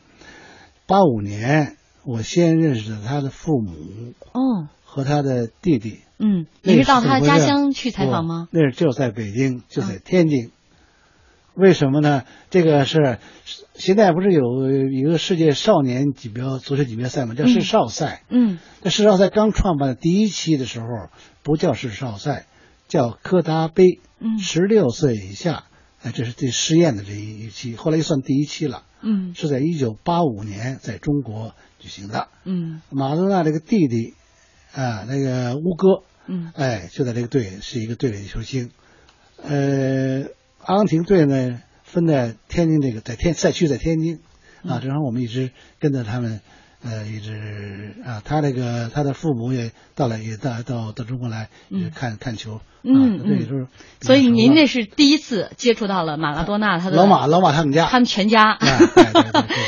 [0.86, 3.72] 八五年，我先认识了他的父母，
[4.32, 6.00] 哦，和他的弟弟。
[6.18, 8.48] 嗯，你是到他家乡去采访吗？
[8.52, 10.50] 那是就在北京，就在天津。
[11.54, 12.24] 为什么呢？
[12.50, 13.18] 这个是
[13.74, 14.42] 现在不是有
[14.90, 17.34] 一个世界少年锦标足球锦标赛嘛？
[17.34, 18.22] 叫世少赛。
[18.28, 20.86] 嗯，那世少赛刚创办的第一期的时候，
[21.42, 22.44] 不叫世少赛。
[22.88, 24.00] 叫柯达杯，
[24.38, 25.64] 十六岁以下，
[26.02, 28.84] 哎，这是最试验的这一期，后来又算第一期了。
[29.06, 32.28] 嗯，是在一九八五年在中国举行的。
[32.44, 34.14] 嗯，马多纳这个弟弟，
[34.72, 38.70] 啊，那个乌哥，嗯，哎，就在这个队是一个队里的球星。
[39.42, 40.24] 呃，
[40.58, 44.20] 阿根廷队呢分在天津这个，在天赛区在天津，
[44.62, 46.40] 啊，正好我们一直跟着他们，
[46.84, 52.60] 呃，一直啊，他那个他的父母也到了，也到到到中国来也看看球。
[52.86, 53.66] 嗯对，就是。
[54.02, 58.58] 所以您那是第一次接触到了马拉多纳，他的老马老马他们家，他们全家。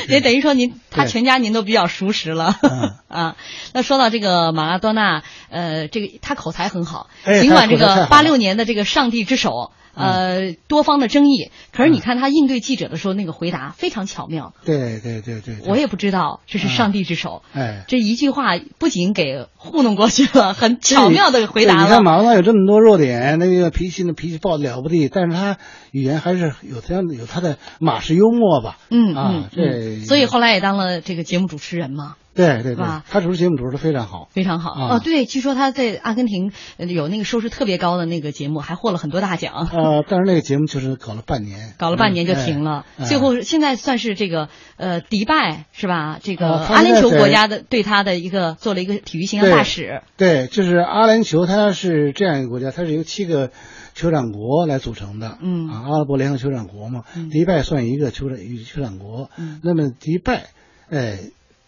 [0.09, 2.55] 也等于说您他全家您都比较熟识了。
[3.09, 3.37] 啊，
[3.73, 7.09] 那说到这个马拉多纳，呃，这个他口才很好，
[7.41, 9.73] 尽管这个八六年的这个上帝之手。
[9.97, 14.53] 呃，多方的争议，可是你看他应对记者的时候，那个回答非常巧妙。
[14.65, 17.43] 对对对对，我也不知道这是上帝之手。
[17.53, 21.83] 哎，这一句话不仅给糊弄过去了，很巧妙的回答了。
[21.83, 25.57] 你看马龙有这么多弱点，那个脾气呢，脾气暴的了不得，但是他
[25.93, 28.79] 语言还是有这样的有他的马氏幽默吧。
[28.91, 32.17] 嗯啊，这所以后来也当了这个节目主持人嘛。
[32.37, 35.01] 对对对，他主持节目主持的非常好，非常好哦。
[35.03, 39.67] 对，据说他在阿根廷有那个收视特别高的那个节目，还获了很多大奖。
[39.73, 42.85] 呃，但是那个节目就是搞了半年，搞了半年就停了。
[43.07, 46.19] 最后现在算是这个呃迪拜是吧？
[46.23, 50.03] 这个阿联酋国家的对他的一个做了一个体育形象大使。
[50.19, 53.51] 对，就是阿联酋，它是这样一个国家，它是由七个
[53.97, 55.39] 酋长国来组成的。
[55.41, 59.31] 嗯啊，阿拉伯联合酋长国嘛，迪拜算一个酋长酋长国。
[59.39, 60.49] 嗯，那么迪拜，
[60.91, 61.19] 哎。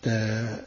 [0.02, 0.64] 的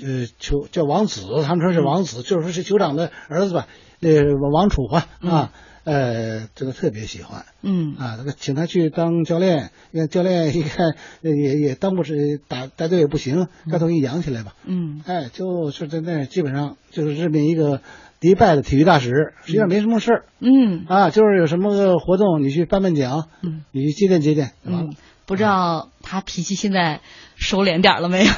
[0.00, 3.66] 呃，酋叫王子，他们说是王子，就是说是酋长的儿子吧？
[4.00, 4.10] 那
[4.50, 7.96] 王楚吧啊，呃，这个特别喜欢，嗯。
[7.98, 17.80] 啊，这个请他去当教练，因为教练一看也也当不是打带队也不行，干脆给你养起来吧，嗯，哎，就是在那基本上就是任命一个
[18.20, 24.94] 迪拜的体育大使，实际上没什么事儿，嗯，啊，就是有什么活动你去颁颁奖，嗯，你去接见接见，嗯，
[25.28, 27.00] 不知道他脾气现在。
[27.40, 28.32] 收敛点了没有？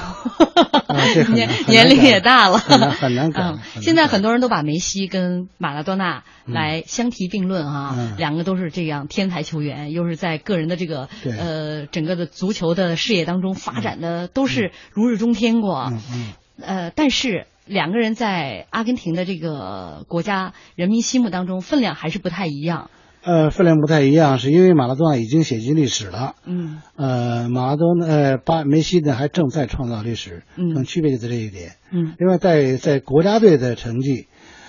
[1.32, 3.54] 年年龄也大了，很难改。
[3.80, 15.94] 现在很多人都把梅西跟马拉多纳来相提并论啊，两个都是这样天才球员，又是在个人的这个呃整个的足球的事业当中发展的都是如日中天过。
[16.60, 22.90] 呃，但是两个人在阿根廷的这个国家人民心目当中分量还是不太一样。
[23.22, 26.36] 呃，分量不太一样，是因为马拉多纳已经写进历史了。
[26.46, 26.80] 嗯。
[26.96, 30.42] 呃，马拉多呃，巴梅西呢还正在创造历史。
[30.56, 30.84] 嗯。
[30.84, 31.72] 区别就在这一点。
[31.90, 32.14] 嗯。
[32.18, 34.26] 另外，在在国家队的成绩，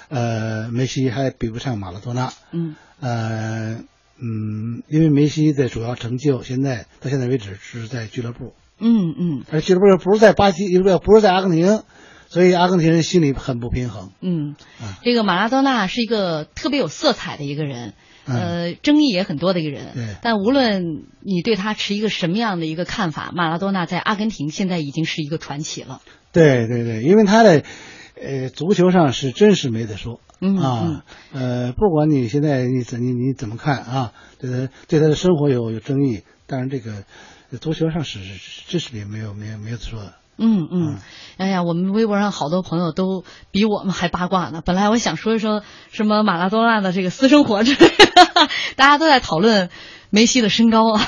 [0.10, 2.34] 呃，梅西还比不上马拉多纳。
[2.52, 2.76] 嗯。
[3.00, 3.78] 呃，
[4.20, 8.54] 嗯，因为梅西的主要成就现在到现在为止是在俱乐部。
[8.80, 9.44] 嗯嗯。
[9.50, 11.84] 而俱乐部不是在巴西，不不是在阿根廷，
[12.28, 14.12] 所以阿根廷人心里很不平衡。
[14.20, 14.58] 嗯。
[15.04, 17.94] 这个马拉多纳是一个特别有色彩的一个人。
[18.26, 20.16] 呃，争议也很多的一个人，对。
[20.22, 26.02] 但无论你对他持一个什么样的一个看法，马拉多纳在阿根廷现在已经是一个传奇了。
[26.32, 27.64] 对对对，因为他的
[28.22, 31.04] 呃足球上是真是没得说，嗯啊，
[31.34, 37.04] 呃，不管你现在你怎你你怎么看啊，对他对他的生活有有争议，但是这个
[37.60, 38.20] 足球上是
[38.68, 40.21] 真是没有没有没有说的。
[40.44, 40.98] 嗯嗯，
[41.38, 44.62] 哎呀，我们微博上好多朋友都比我们还八卦呢。
[44.66, 49.70] 本来我想说一说什么马拉多纳的这个私生活之类的， 大家都在讨论
[50.10, 51.08] 梅西的身高啊，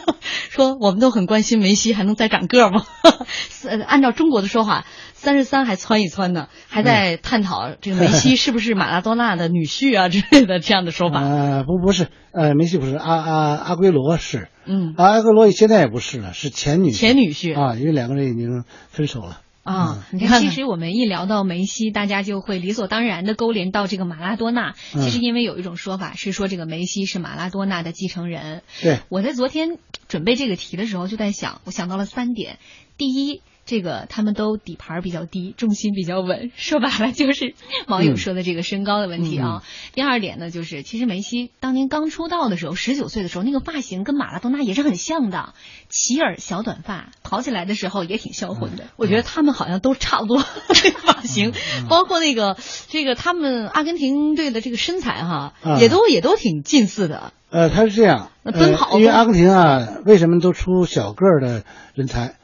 [0.50, 2.84] 说我们都很关心梅西还能再长个吗？
[3.88, 11.22] 按照中国的说法，三十三还蹿一蹿呢，还在探讨这个梅西是不是马拉多纳的女婿啊之类的这样的说法。
[11.22, 14.48] 呃，不不是，呃，梅西不是，阿阿阿圭罗是。
[14.66, 20.06] 嗯，埃克罗伊现在也不是了，是前女前女婿啊，因为两个人已经分手了啊。
[20.12, 24.74] 你看，其实我们一聊到梅西，大家就会理所当然的勾连到这个马拉多纳。
[24.92, 28.62] 其实因为有一种说法是说，这个梅西是马拉多纳的继承人。
[28.82, 32.58] 对，我在昨天准备这个题的时候就在想，我想到了三点。
[32.96, 33.40] 第一。
[33.66, 37.54] 这个他们都底盘比较低，重心比较稳，说白了就是
[37.86, 39.62] 网友说的这个身高的问题啊。
[39.94, 45.54] 第二点呢，就是其实梅西当年刚出道的时候，十九岁的时候，那个发型跟马拉多纳也是很像的，
[45.88, 48.84] 齐耳小短发，跑起来的时候也挺销魂的。
[48.96, 51.52] 我觉得他们好像都差不多这 个发型，
[51.88, 52.56] 包括那个
[52.88, 57.32] 这个他们阿根廷队的这个身材哈，也都也都挺近似的。
[57.50, 62.34] 呃，他是这样，奔跑，因为阿根廷啊，为什么都出小个儿的人才？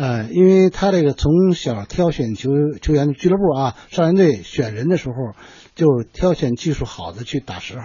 [0.00, 2.48] 呃，因为他这个从小挑选球
[2.80, 5.38] 球员的俱乐部啊，少年队选人的时候，
[5.74, 7.84] 就挑选技术好的去打十号。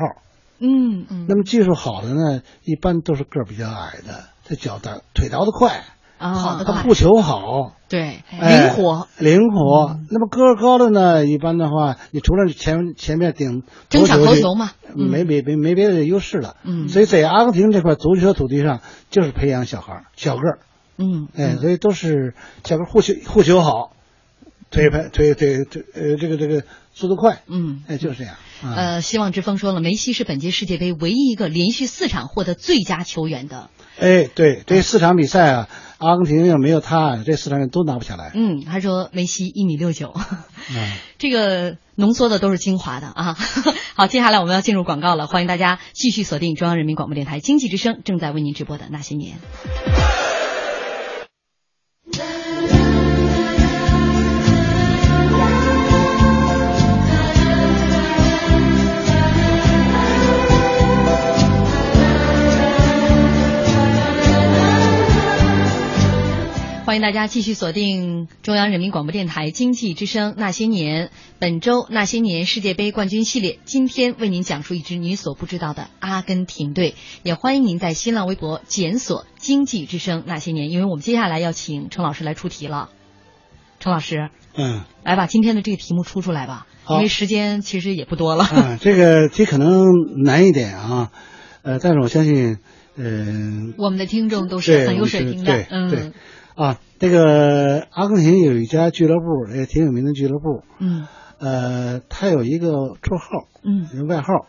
[0.57, 1.25] 嗯嗯。
[1.27, 5.83] 那么技术好的呢，一般都是个儿比较矮的，他脚大腿倒得快，
[6.17, 9.99] 啊，他护球好，对，灵活灵活。
[10.09, 16.55] 那么个儿高的呢，一般的话，你除了前前面顶争抢头球嘛，没没没没别的优势了。
[16.63, 16.87] 嗯。
[16.87, 20.59] 所以在阿根廷这块足球土地上，就是培养小孩小个儿。
[20.97, 22.33] 嗯，哎，所以都是
[22.63, 23.93] 前面护球护球好，
[24.71, 28.35] 腿拍腿腿腿呃这个这个速度快，嗯，哎就是这样。
[28.63, 33.69] 呃，希望之风说了，梅西是本届世界杯唯一一个连续四场获得最佳球员的。
[33.99, 38.31] 哎，对，这四场比赛啊，阿根廷要没有他，这四场人都拿不下来。
[38.33, 40.13] 嗯，他说梅西一米六九，
[40.73, 43.37] 嗯， 这个浓缩的都是精华的啊。
[43.95, 49.37] 好，接下来我们要进入广告了，欢迎大家继续锁定中央人民广播电台经济之声正在为您直播的那些年。
[66.95, 71.07] 欢迎大家继续锁定中央人民广播电台经济之声《那些年》，
[71.39, 76.95] 本周《那些年》世界杯冠军系列，今天为您讲述一支你所不知道的阿根廷队。
[77.21, 82.89] 也欢迎您在新浪微博检索“经济之声那些年”，因为我们接下来要请程老师来出题了。
[83.81, 88.47] 程老师，嗯，来把今天的这个题目出出来吧，因为时间其实也不多了。
[88.49, 89.83] 嗯，这个题可能
[90.23, 91.11] 难一点啊，
[91.61, 92.59] 呃，但是我相信，
[92.95, 95.99] 嗯、我们的听众都是很有水平的，对对。
[95.99, 96.13] 嗯。
[96.55, 101.07] 啊，这个阿根廷有一家俱乐部，也挺有名的俱乐部，嗯
[101.39, 104.47] 呃，它有一个绰号，嗯外号，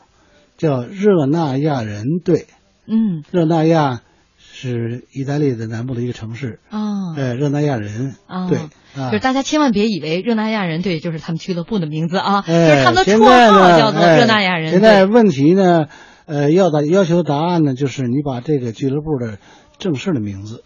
[0.57, 2.47] 叫热那亚人队。
[2.89, 4.03] 嗯热那亚
[4.39, 8.59] 是意大利的南部的一个城市，啊呃，热那亚人啊队
[8.95, 9.19] 啊就是。
[9.19, 15.05] 大家千万别以为热那亚人队就是他们俱乐部的名字啊，哎就是他们的绰号叫做哎热那亚人现在。
[15.05, 15.87] 问题呢，
[16.27, 19.39] 呃，要答要求答案呢，就是你把这个俱乐部的
[19.79, 20.63] 正式的名字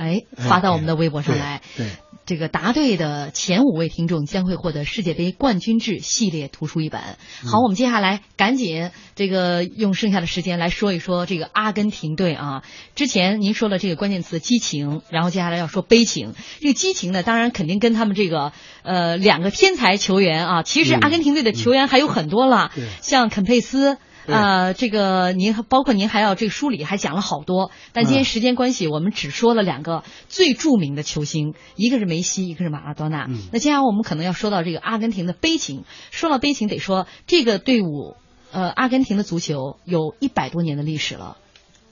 [0.00, 1.60] 哎，哎发到我们的微博上对来。
[1.76, 1.86] 对，
[2.24, 7.00] 这个答对的前五位听众将会获得世界杯冠军制系列图书一本。
[7.44, 12.62] 好，我们接下来赶紧这个用剩下的时间来说一说这个阿根廷队啊。
[12.94, 16.32] 之前您说了这个关键词激情，然后接下来要说悲情。
[16.60, 23.98] 这个激情呢，当然肯定跟他们这个呃两个天才球员啊，其实嗯阿根廷队的球员还有很多了，对像肯佩斯。
[24.30, 33.26] 对呃，这个您包括您还要这个书里还讲了好多，但今天嗯时间关系，我们只说了两个最著名的球星，一个是梅西，一个是马拉多纳。
[33.28, 35.84] 嗯那接下来我们可能要说到这个阿根廷的悲情。
[36.10, 38.16] 说到悲情，得说这个队伍，
[38.52, 41.36] 呃，阿根廷的足球有一百多年的历史了。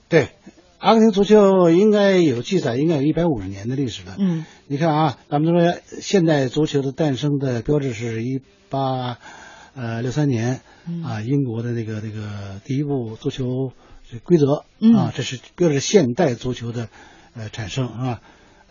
[0.07, 0.29] 对，
[0.79, 4.15] 阿根廷足球应该有记载，应该有一百五十年的历史了。
[4.17, 9.17] 嗯你看啊，咱们说现代足球的诞生的标志是一八
[9.79, 13.71] 呃六三年嗯啊，英国的那个那个第一部足球
[14.23, 16.89] 规则嗯啊，这是标志现代足球的
[17.33, 18.21] 呃产生啊。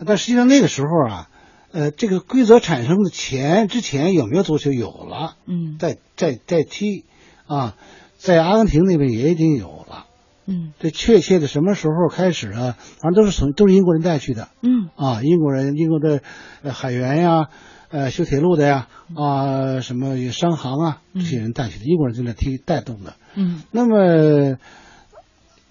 [0.05, 1.31] 但实际上那个时候啊，
[1.73, 4.71] 呃，这个规则产生的前之前有没有足球？
[4.71, 7.05] 有了，嗯在在在踢
[7.47, 7.75] 啊，
[8.19, 10.05] 在阿根廷那边也已经有了。
[10.51, 12.77] 嗯这确切的什么时候开始啊？
[13.01, 14.49] 反正都是从都是英国人带去的。
[14.63, 16.23] 嗯啊，英国人，英国的
[16.63, 17.49] 呃海员呀，
[17.91, 23.14] 呃修铁路的呀，啊什么有商行啊，这些人带去的，英国人就在提带动的。
[23.34, 23.62] 嗯。
[23.70, 24.59] 那么，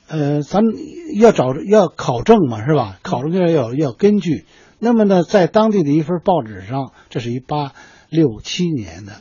[0.07, 0.73] 呃，咱们
[1.15, 2.99] 要找要考证嘛，是吧？
[3.03, 4.45] 考证就要有要根据。
[4.79, 7.73] 那么呢，在当地的一份报纸上，这是一八
[8.09, 9.13] 六七年的，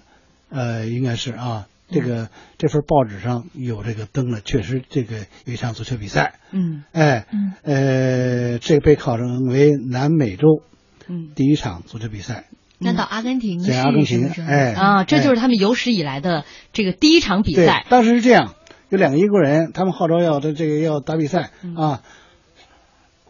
[0.51, 2.29] 呃，应该是啊，这个
[2.59, 6.85] 这份报纸上有这个登了，确实这个有一场足球比赛，嗯。
[6.93, 7.53] 哎，嗯。
[7.63, 10.63] 呃，这被考证为南美洲
[11.09, 11.31] 嗯。
[11.35, 12.45] 第一场足球比赛，
[12.79, 14.31] 那到阿根廷是在阿根廷？
[14.47, 17.87] 哎，啊，这就是哎他们有史以来的这个第一场比赛。
[17.89, 18.55] 当时是这样，
[18.91, 22.03] 有两个英国人，他们号召要这这个要打比赛啊，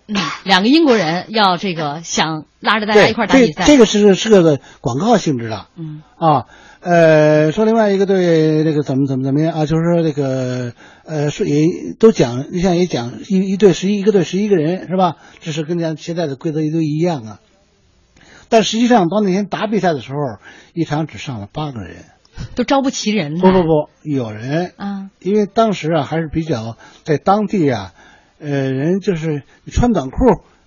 [0.09, 3.65] 嗯，两个英国人要这个想拉着大家一块打比赛。
[3.65, 6.47] 这这个是是个广告性质的嗯啊。
[6.81, 9.67] 呃，说另外一个队这个怎么怎么怎么样啊？
[9.67, 10.73] 就是说这个
[11.05, 11.67] 呃，是也
[11.99, 15.17] 都讲，你像也讲一一队十一一个队十一个人是吧？
[15.41, 17.41] 这是跟咱现在的规则都一样啊。
[18.49, 20.19] 但实际上到那天打比赛的时候，
[20.75, 22.05] 一场只上了八个人。
[22.55, 23.39] 都招不齐人。
[23.39, 27.95] 不不不，有人啊因为当时啊还是比较在当地啊，
[28.39, 29.43] 呃，人就是
[29.73, 30.17] 穿短裤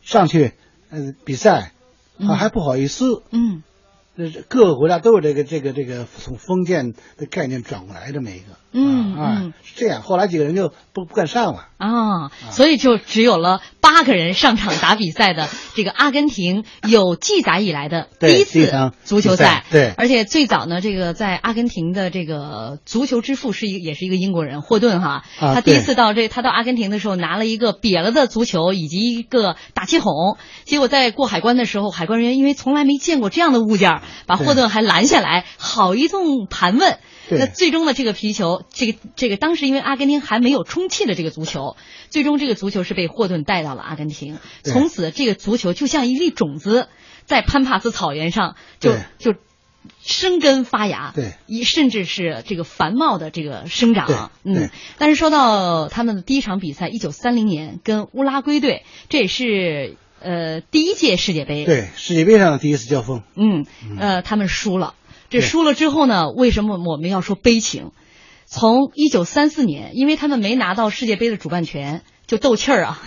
[0.01, 0.53] 上去，
[0.89, 1.73] 呃，比赛，
[2.17, 3.21] 啊还不好意思。
[3.31, 3.61] 嗯
[4.47, 10.01] 各个国家都有这个这个这个从封建的概念转过来这么一个，嗯啊嗯是这样。
[10.01, 11.67] 后来几个人就不不敢上了。
[11.77, 36.99] 啊，所以就只有了八个人上场打比赛的 这个阿根廷有记载以来的第一次足球赛对而且最早呢，这个在阿根廷的这个足球之父是一也是一个英国人霍顿哈，啊他第一次到这他到阿根廷的时候拿了一个瘪了的足球以及一个打气筒，结果在过海关的时候，海关人员因为从来没见过这样的物件儿，把霍顿还拦下来，好一通盘问。
[37.31, 41.77] 那最终的这个皮球，这个这个当时因为阿根廷还没有充气的这个足球，
[42.09, 46.87] 最终这个足球是被霍顿带到了阿根廷，从此这个足球就像一粒种子，
[47.25, 49.35] 在潘帕斯草原上就就
[50.01, 54.71] 生根发芽，对，一甚至是这个繁茂的这个生长，嗯。
[54.97, 63.65] 但是说到他们的第一场比赛，一九三零年跟乌拉圭队，这也是呃第一届世界杯，对世界杯上的第一次交锋，嗯，
[63.99, 64.95] 呃，他们输了。
[65.29, 67.91] 这输了之后呢，为什么我们要说悲情？
[68.45, 73.01] 从一九三四年，因为他们没拿到世界杯的主办权，就斗气儿啊，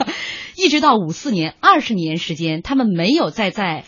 [0.56, 3.84] 一直到五四年，二十年时间，他们没有再在。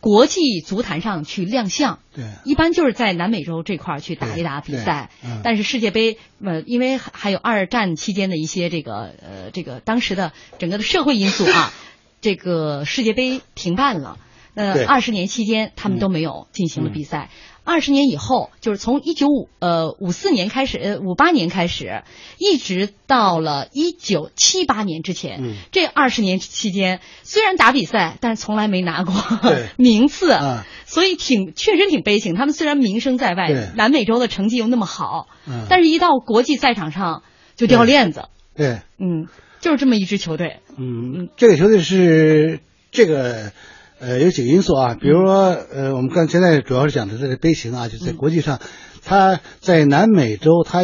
[0.00, 5.08] 国际足坛上去亮相，对，一般就是在南美洲这块儿去打一打比赛。
[5.42, 11.72] 但是世界杯，呃，因为还有二战期间的一些这个呃这个当时的整个的社会因素啊，
[12.24, 14.16] 这个世界杯停办了。
[14.54, 17.28] 呃，二十年期间他们都没有进行了比赛。
[17.64, 22.02] 二十年以后，就是从一九五呃五四年开始，呃五八年开始，
[22.38, 29.14] 一直到了一九七八年之前，这二十年期间，虽然打比赛，但是从来没拿过
[29.76, 30.32] 名次，
[30.86, 32.34] 所以挺确实挺悲情。
[32.34, 35.26] 他们虽然名声在外，南美洲的成绩又那么好，
[35.68, 37.22] 但是一到国际赛场上
[37.54, 38.28] 就掉链子。
[38.56, 39.26] 对，嗯，
[39.64, 40.60] 就是这么一支球队。
[40.76, 42.60] 嗯，这个球队是
[42.90, 43.52] 这个。
[44.00, 48.60] 呃，有几个因素啊，比如说，呃，我们刚现在主要是讲的这个杯型啊，就在国际上，
[49.02, 50.80] 他在南美洲，他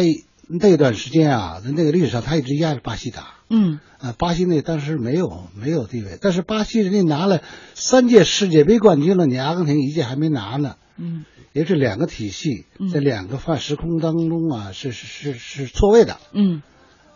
[0.47, 7.41] 那段时间啊，在那个历史上，他一直压着巴西打，嗯，啊，巴西那当时没有没有地位，但是巴西人家拿了
[7.75, 16.63] 三届世界杯冠军了，你阿根廷一届还没拿呢，嗯，也是两个体系在两个范时空当中啊，是是是是错位的，嗯，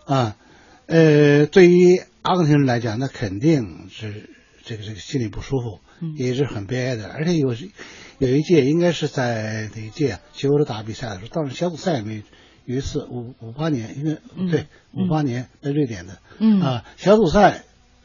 [0.05, 0.36] 啊，
[0.88, 4.29] 呃，对于阿根廷人来讲，那肯定是
[4.63, 5.79] 这个这个心里不舒服。
[6.17, 7.55] 也是很悲哀的，而且有
[8.17, 10.19] 有一届应该是在哪一届啊？
[10.33, 12.21] 去欧洲打比赛的时候，当时小组赛没
[12.65, 14.17] 有一次五五八年，因为
[14.51, 17.63] 对五八年在瑞典的，嗯啊小组赛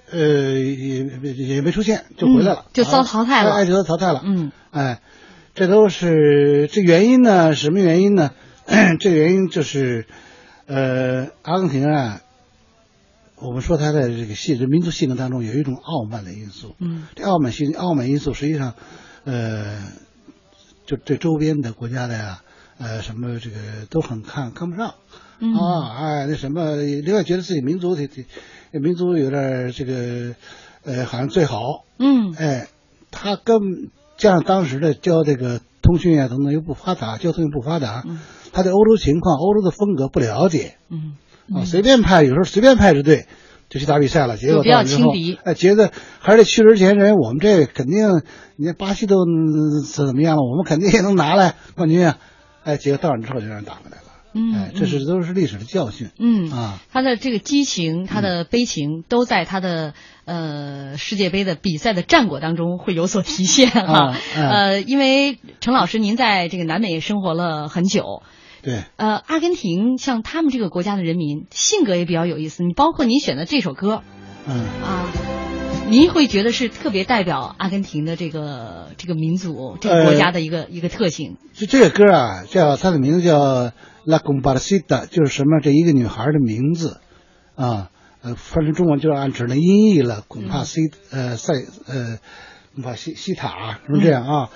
[0.08, 1.04] 呃也
[1.34, 5.00] 也没出现就回来了，就遭淘汰了，哎就遭淘汰了，嗯哎
[5.56, 7.56] 这都是这原因呢？
[7.56, 8.30] 什么原因呢？
[9.00, 10.06] 这原因就是
[10.66, 12.20] 呃阿根廷啊。
[13.42, 18.74] 我们说他的这个性这民族性格当中有一种傲慢的因素，嗯，这傲慢性傲慢因素实际上，
[19.24, 19.82] 呃，
[20.86, 22.42] 就对周边的国家的呀，
[22.78, 23.56] 呃，什么这个
[23.88, 24.94] 都很看看不上，
[25.38, 25.54] 嗯。
[25.54, 28.08] 啊，哎，那什么，另外觉得自己民族的
[28.72, 30.34] 民族有点这个，
[30.84, 32.68] 呃，好像最好，嗯，哎，
[33.10, 33.56] 他跟
[34.16, 38.04] 加上当时的交这个通讯啊等等又不发达，交通又不发达，
[38.52, 41.16] 他对欧洲情况、欧洲的风格不了解，嗯。
[41.54, 43.26] 啊，随便派，有时候随便派支队
[43.68, 45.12] 就去打比赛了，结果到之后，
[45.44, 48.22] 哎，觉得还是去之前人我们这肯定，
[48.56, 49.24] 你看巴西都
[49.84, 52.18] 怎怎么样了，我们肯定也能拿来冠军啊，
[52.64, 59.94] 哎，结果到那之后就让人打回来了，嗯，哎，这是都是历史的教训，嗯啊，他的这个激情，他的悲情，都在他的
[60.24, 68.22] 呃世界杯的比赛的战果当中会有所体现哈，呃，因为陈老师您在这个南美生活了很久。
[68.62, 72.62] 对，呃，阿根廷像他们这个国家的人民性格也比较有意思。
[72.62, 74.02] 你包括您选的这首歌，
[74.46, 75.08] 嗯啊，
[75.88, 81.38] 您会觉得是特别代表阿根廷的这个这个民族这个国家的一个一个特性。
[81.54, 83.38] 就这个歌啊，叫它的名字叫
[84.04, 87.00] 《La Comparsita》，就是什么这一个女孩的名字
[87.54, 87.90] 啊，
[88.20, 91.54] 呃，翻成中文就是按指的音译了，贡帕西呃塞
[91.86, 92.18] 呃
[92.74, 94.50] 贡帕西西塔什么这样啊，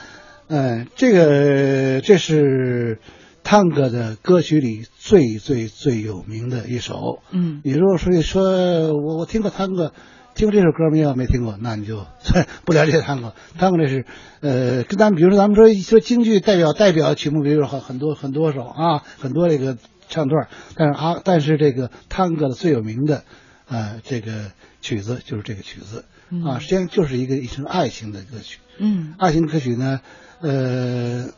[0.48, 2.98] 嗯，这个这是。
[3.44, 9.92] 探戈的歌曲里最最最有名的一首，嗯，你如果说说我我听过探戈，
[10.34, 11.14] 听过这首歌没有？
[11.14, 12.06] 没听过，那你就
[12.64, 13.34] 不了解探戈。
[13.58, 14.06] 探戈这是，
[14.40, 19.76] 呃，跟咱们比如说咱们说说京剧代表代表曲目，比如说很很多很多首啊，很多这个
[20.08, 23.24] 唱段，但是啊，但是这个探戈的最有名的，
[23.68, 26.06] 呃，这个曲子就是这个曲子
[26.46, 30.00] 啊，实际上就是一个一首爱情的歌曲，嗯，爱情歌曲呢，
[30.40, 31.28] 呃。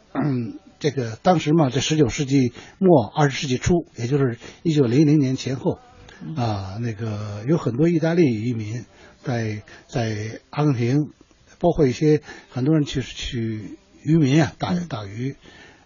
[0.86, 5.80] 这个当时嘛，在十九世纪末二十世纪初，也就是一九零零年前后，
[6.36, 8.84] 啊，那个有很多意大利移民
[9.20, 11.10] 在在阿根廷，
[11.58, 15.34] 包括一些很多人去去渔民啊，打打鱼，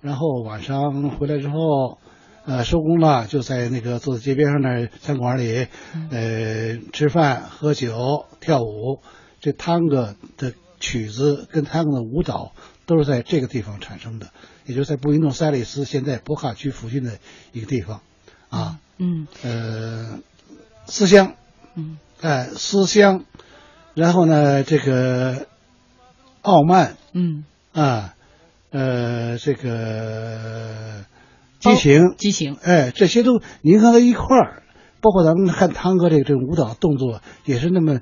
[0.03, 1.97] 然后晚上回来之后，
[2.45, 5.67] 呃，收工了就在那个坐在街边上那餐馆里，
[6.11, 9.01] 呃，吃饭喝酒跳舞，
[9.41, 12.53] 这探戈的曲子跟探戈的舞蹈
[12.85, 14.29] 都是在这个地方产生的。
[14.67, 17.19] 也就是在布宜诺斯艾利斯，现在博卡区附近的
[17.53, 18.01] 一个地方，
[18.49, 20.21] 啊，嗯，呃，
[20.87, 21.35] 思乡，
[21.75, 23.25] 嗯，哎，思乡，
[23.95, 25.47] 然后呢，这个
[26.43, 28.15] 傲慢，嗯，啊，
[28.71, 31.05] 呃，这个
[31.59, 34.63] 激情，激情，哎，这些都凝合在一块儿，
[35.01, 38.01] 包括咱们看汤哥这个这种舞蹈动作，也是那么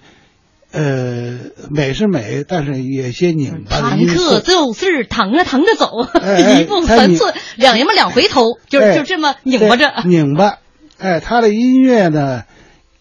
[0.70, 1.38] 呃，
[1.70, 4.40] 美是美，但是有些拧巴的坦因素克。
[4.40, 10.02] 就是疼啊疼着走，哎 一步三寸，两爷们两回头，就哎就这么拧巴着。
[10.04, 10.58] 拧巴。
[10.98, 12.44] 哎，他的音乐呢，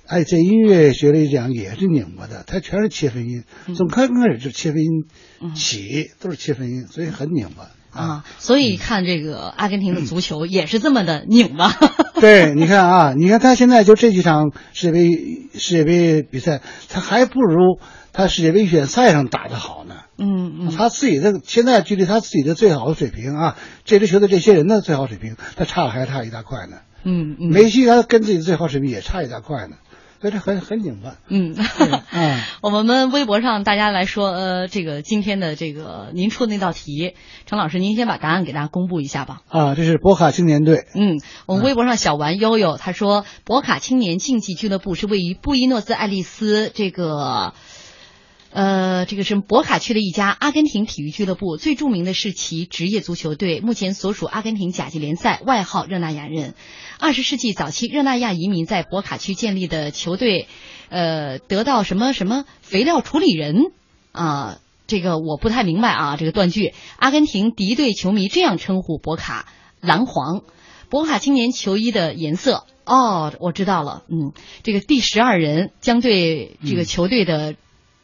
[0.05, 7.71] 哎，在音乐学里讲也是拧巴的，他全是切分音，嗯从刚开始就切分音起，都是切分音，所以很拧巴。
[7.97, 11.73] 啊，所以看这个阿根廷的足球也是这么的拧巴。
[12.21, 17.79] 对，你看啊，你看他现在就这几场世界杯世界杯比赛，他还不如
[18.13, 19.95] 他世界杯预选赛上打得好呢。
[20.17, 26.77] 嗯嗯，他自己的现在距离他自己的最好的水平啊，这支球队这些人的最好水平，他差还差一大块呢。
[27.03, 29.75] 嗯嗯，梅西他跟自己的最好水平也差一大块呢，
[30.21, 31.15] 所以这很很拧巴。
[31.27, 31.55] 嗯，
[32.11, 37.13] 嗯 我们微博上大家来说，呃，这个今天的这个您出的那道题，
[37.45, 39.41] 陈老师您先把答案给大家公布一下吧。
[39.49, 40.85] 啊，这是博卡青年队。
[40.95, 47.53] 嗯，我们微博上小玩悠悠他说，博卡青年竞技俱乐部是位于布宜诺斯艾利斯这个。
[48.51, 56.55] 呃，这个是博卡区的一家阿根廷体育俱乐部，最著名的是其职业足球队，目前所属阿根廷甲级联赛，外号热那亚人。
[56.99, 60.47] 二十世纪早期，热那亚移民在博卡区建立的球队，
[60.89, 63.71] 呃，得到什么什么肥料处理人
[64.13, 66.73] 啊、这个我不太明白啊，这个断句。
[66.95, 69.45] 阿根廷敌对球迷这样称呼博卡
[69.79, 70.41] 蓝黄，
[70.89, 72.63] 博卡青年球衣的颜色。
[72.85, 74.31] 哦，我知道了，嗯，
[74.63, 77.55] 这个第十二人将对这个球队的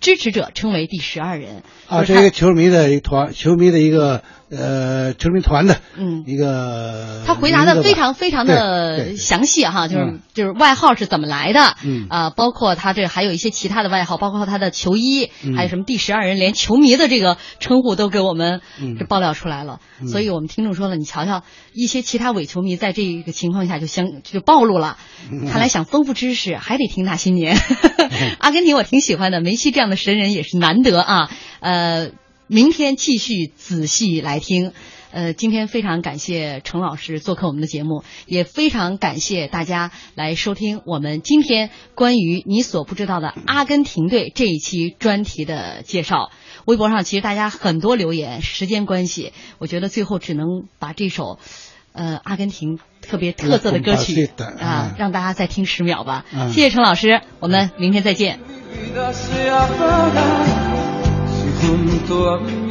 [0.03, 1.63] 支持者称为第十二人。
[1.87, 4.21] 啊，这一个球迷的一个团，球迷的一个
[4.55, 6.23] 呃球迷团的嗯。
[6.25, 7.21] 一个。
[7.25, 19.79] 他回答的非常非常的详细哈，就是嗯就是外号是怎么来的，嗯啊，包括他这还有一些其他的外号，包括他的球衣，嗯还有什么第十二人，连球迷的这个称呼都给我们嗯这爆料出来了。
[20.01, 21.43] 嗯所以我们听众说了，你瞧瞧，
[21.73, 24.97] 一些其他伪球迷在这个情况下就相就暴露了。
[25.31, 27.57] 嗯看来想丰富知识还得听那些年。
[28.39, 31.29] 阿根廷我挺喜欢的，梅西这样的神人也是难得啊。
[31.61, 32.09] 呃，
[32.53, 34.73] 明天继续仔细来听。
[35.11, 46.29] 呃，今天非常感谢程老师做客我们的节目，也非常感谢大家来收听我们今天关于你所不知道的阿根廷队这一期专题的介绍。
[46.65, 50.45] 微博上其实大家很多留言，时间关系，我觉得最后只能
[50.77, 51.39] 把这首，
[51.91, 54.29] 呃，阿根廷特别特色的歌曲
[54.59, 56.23] 啊嗯，让大家再听十秒吧。
[56.31, 58.39] 嗯谢谢程老师，我们明天再见。
[61.61, 62.62] Junto a mí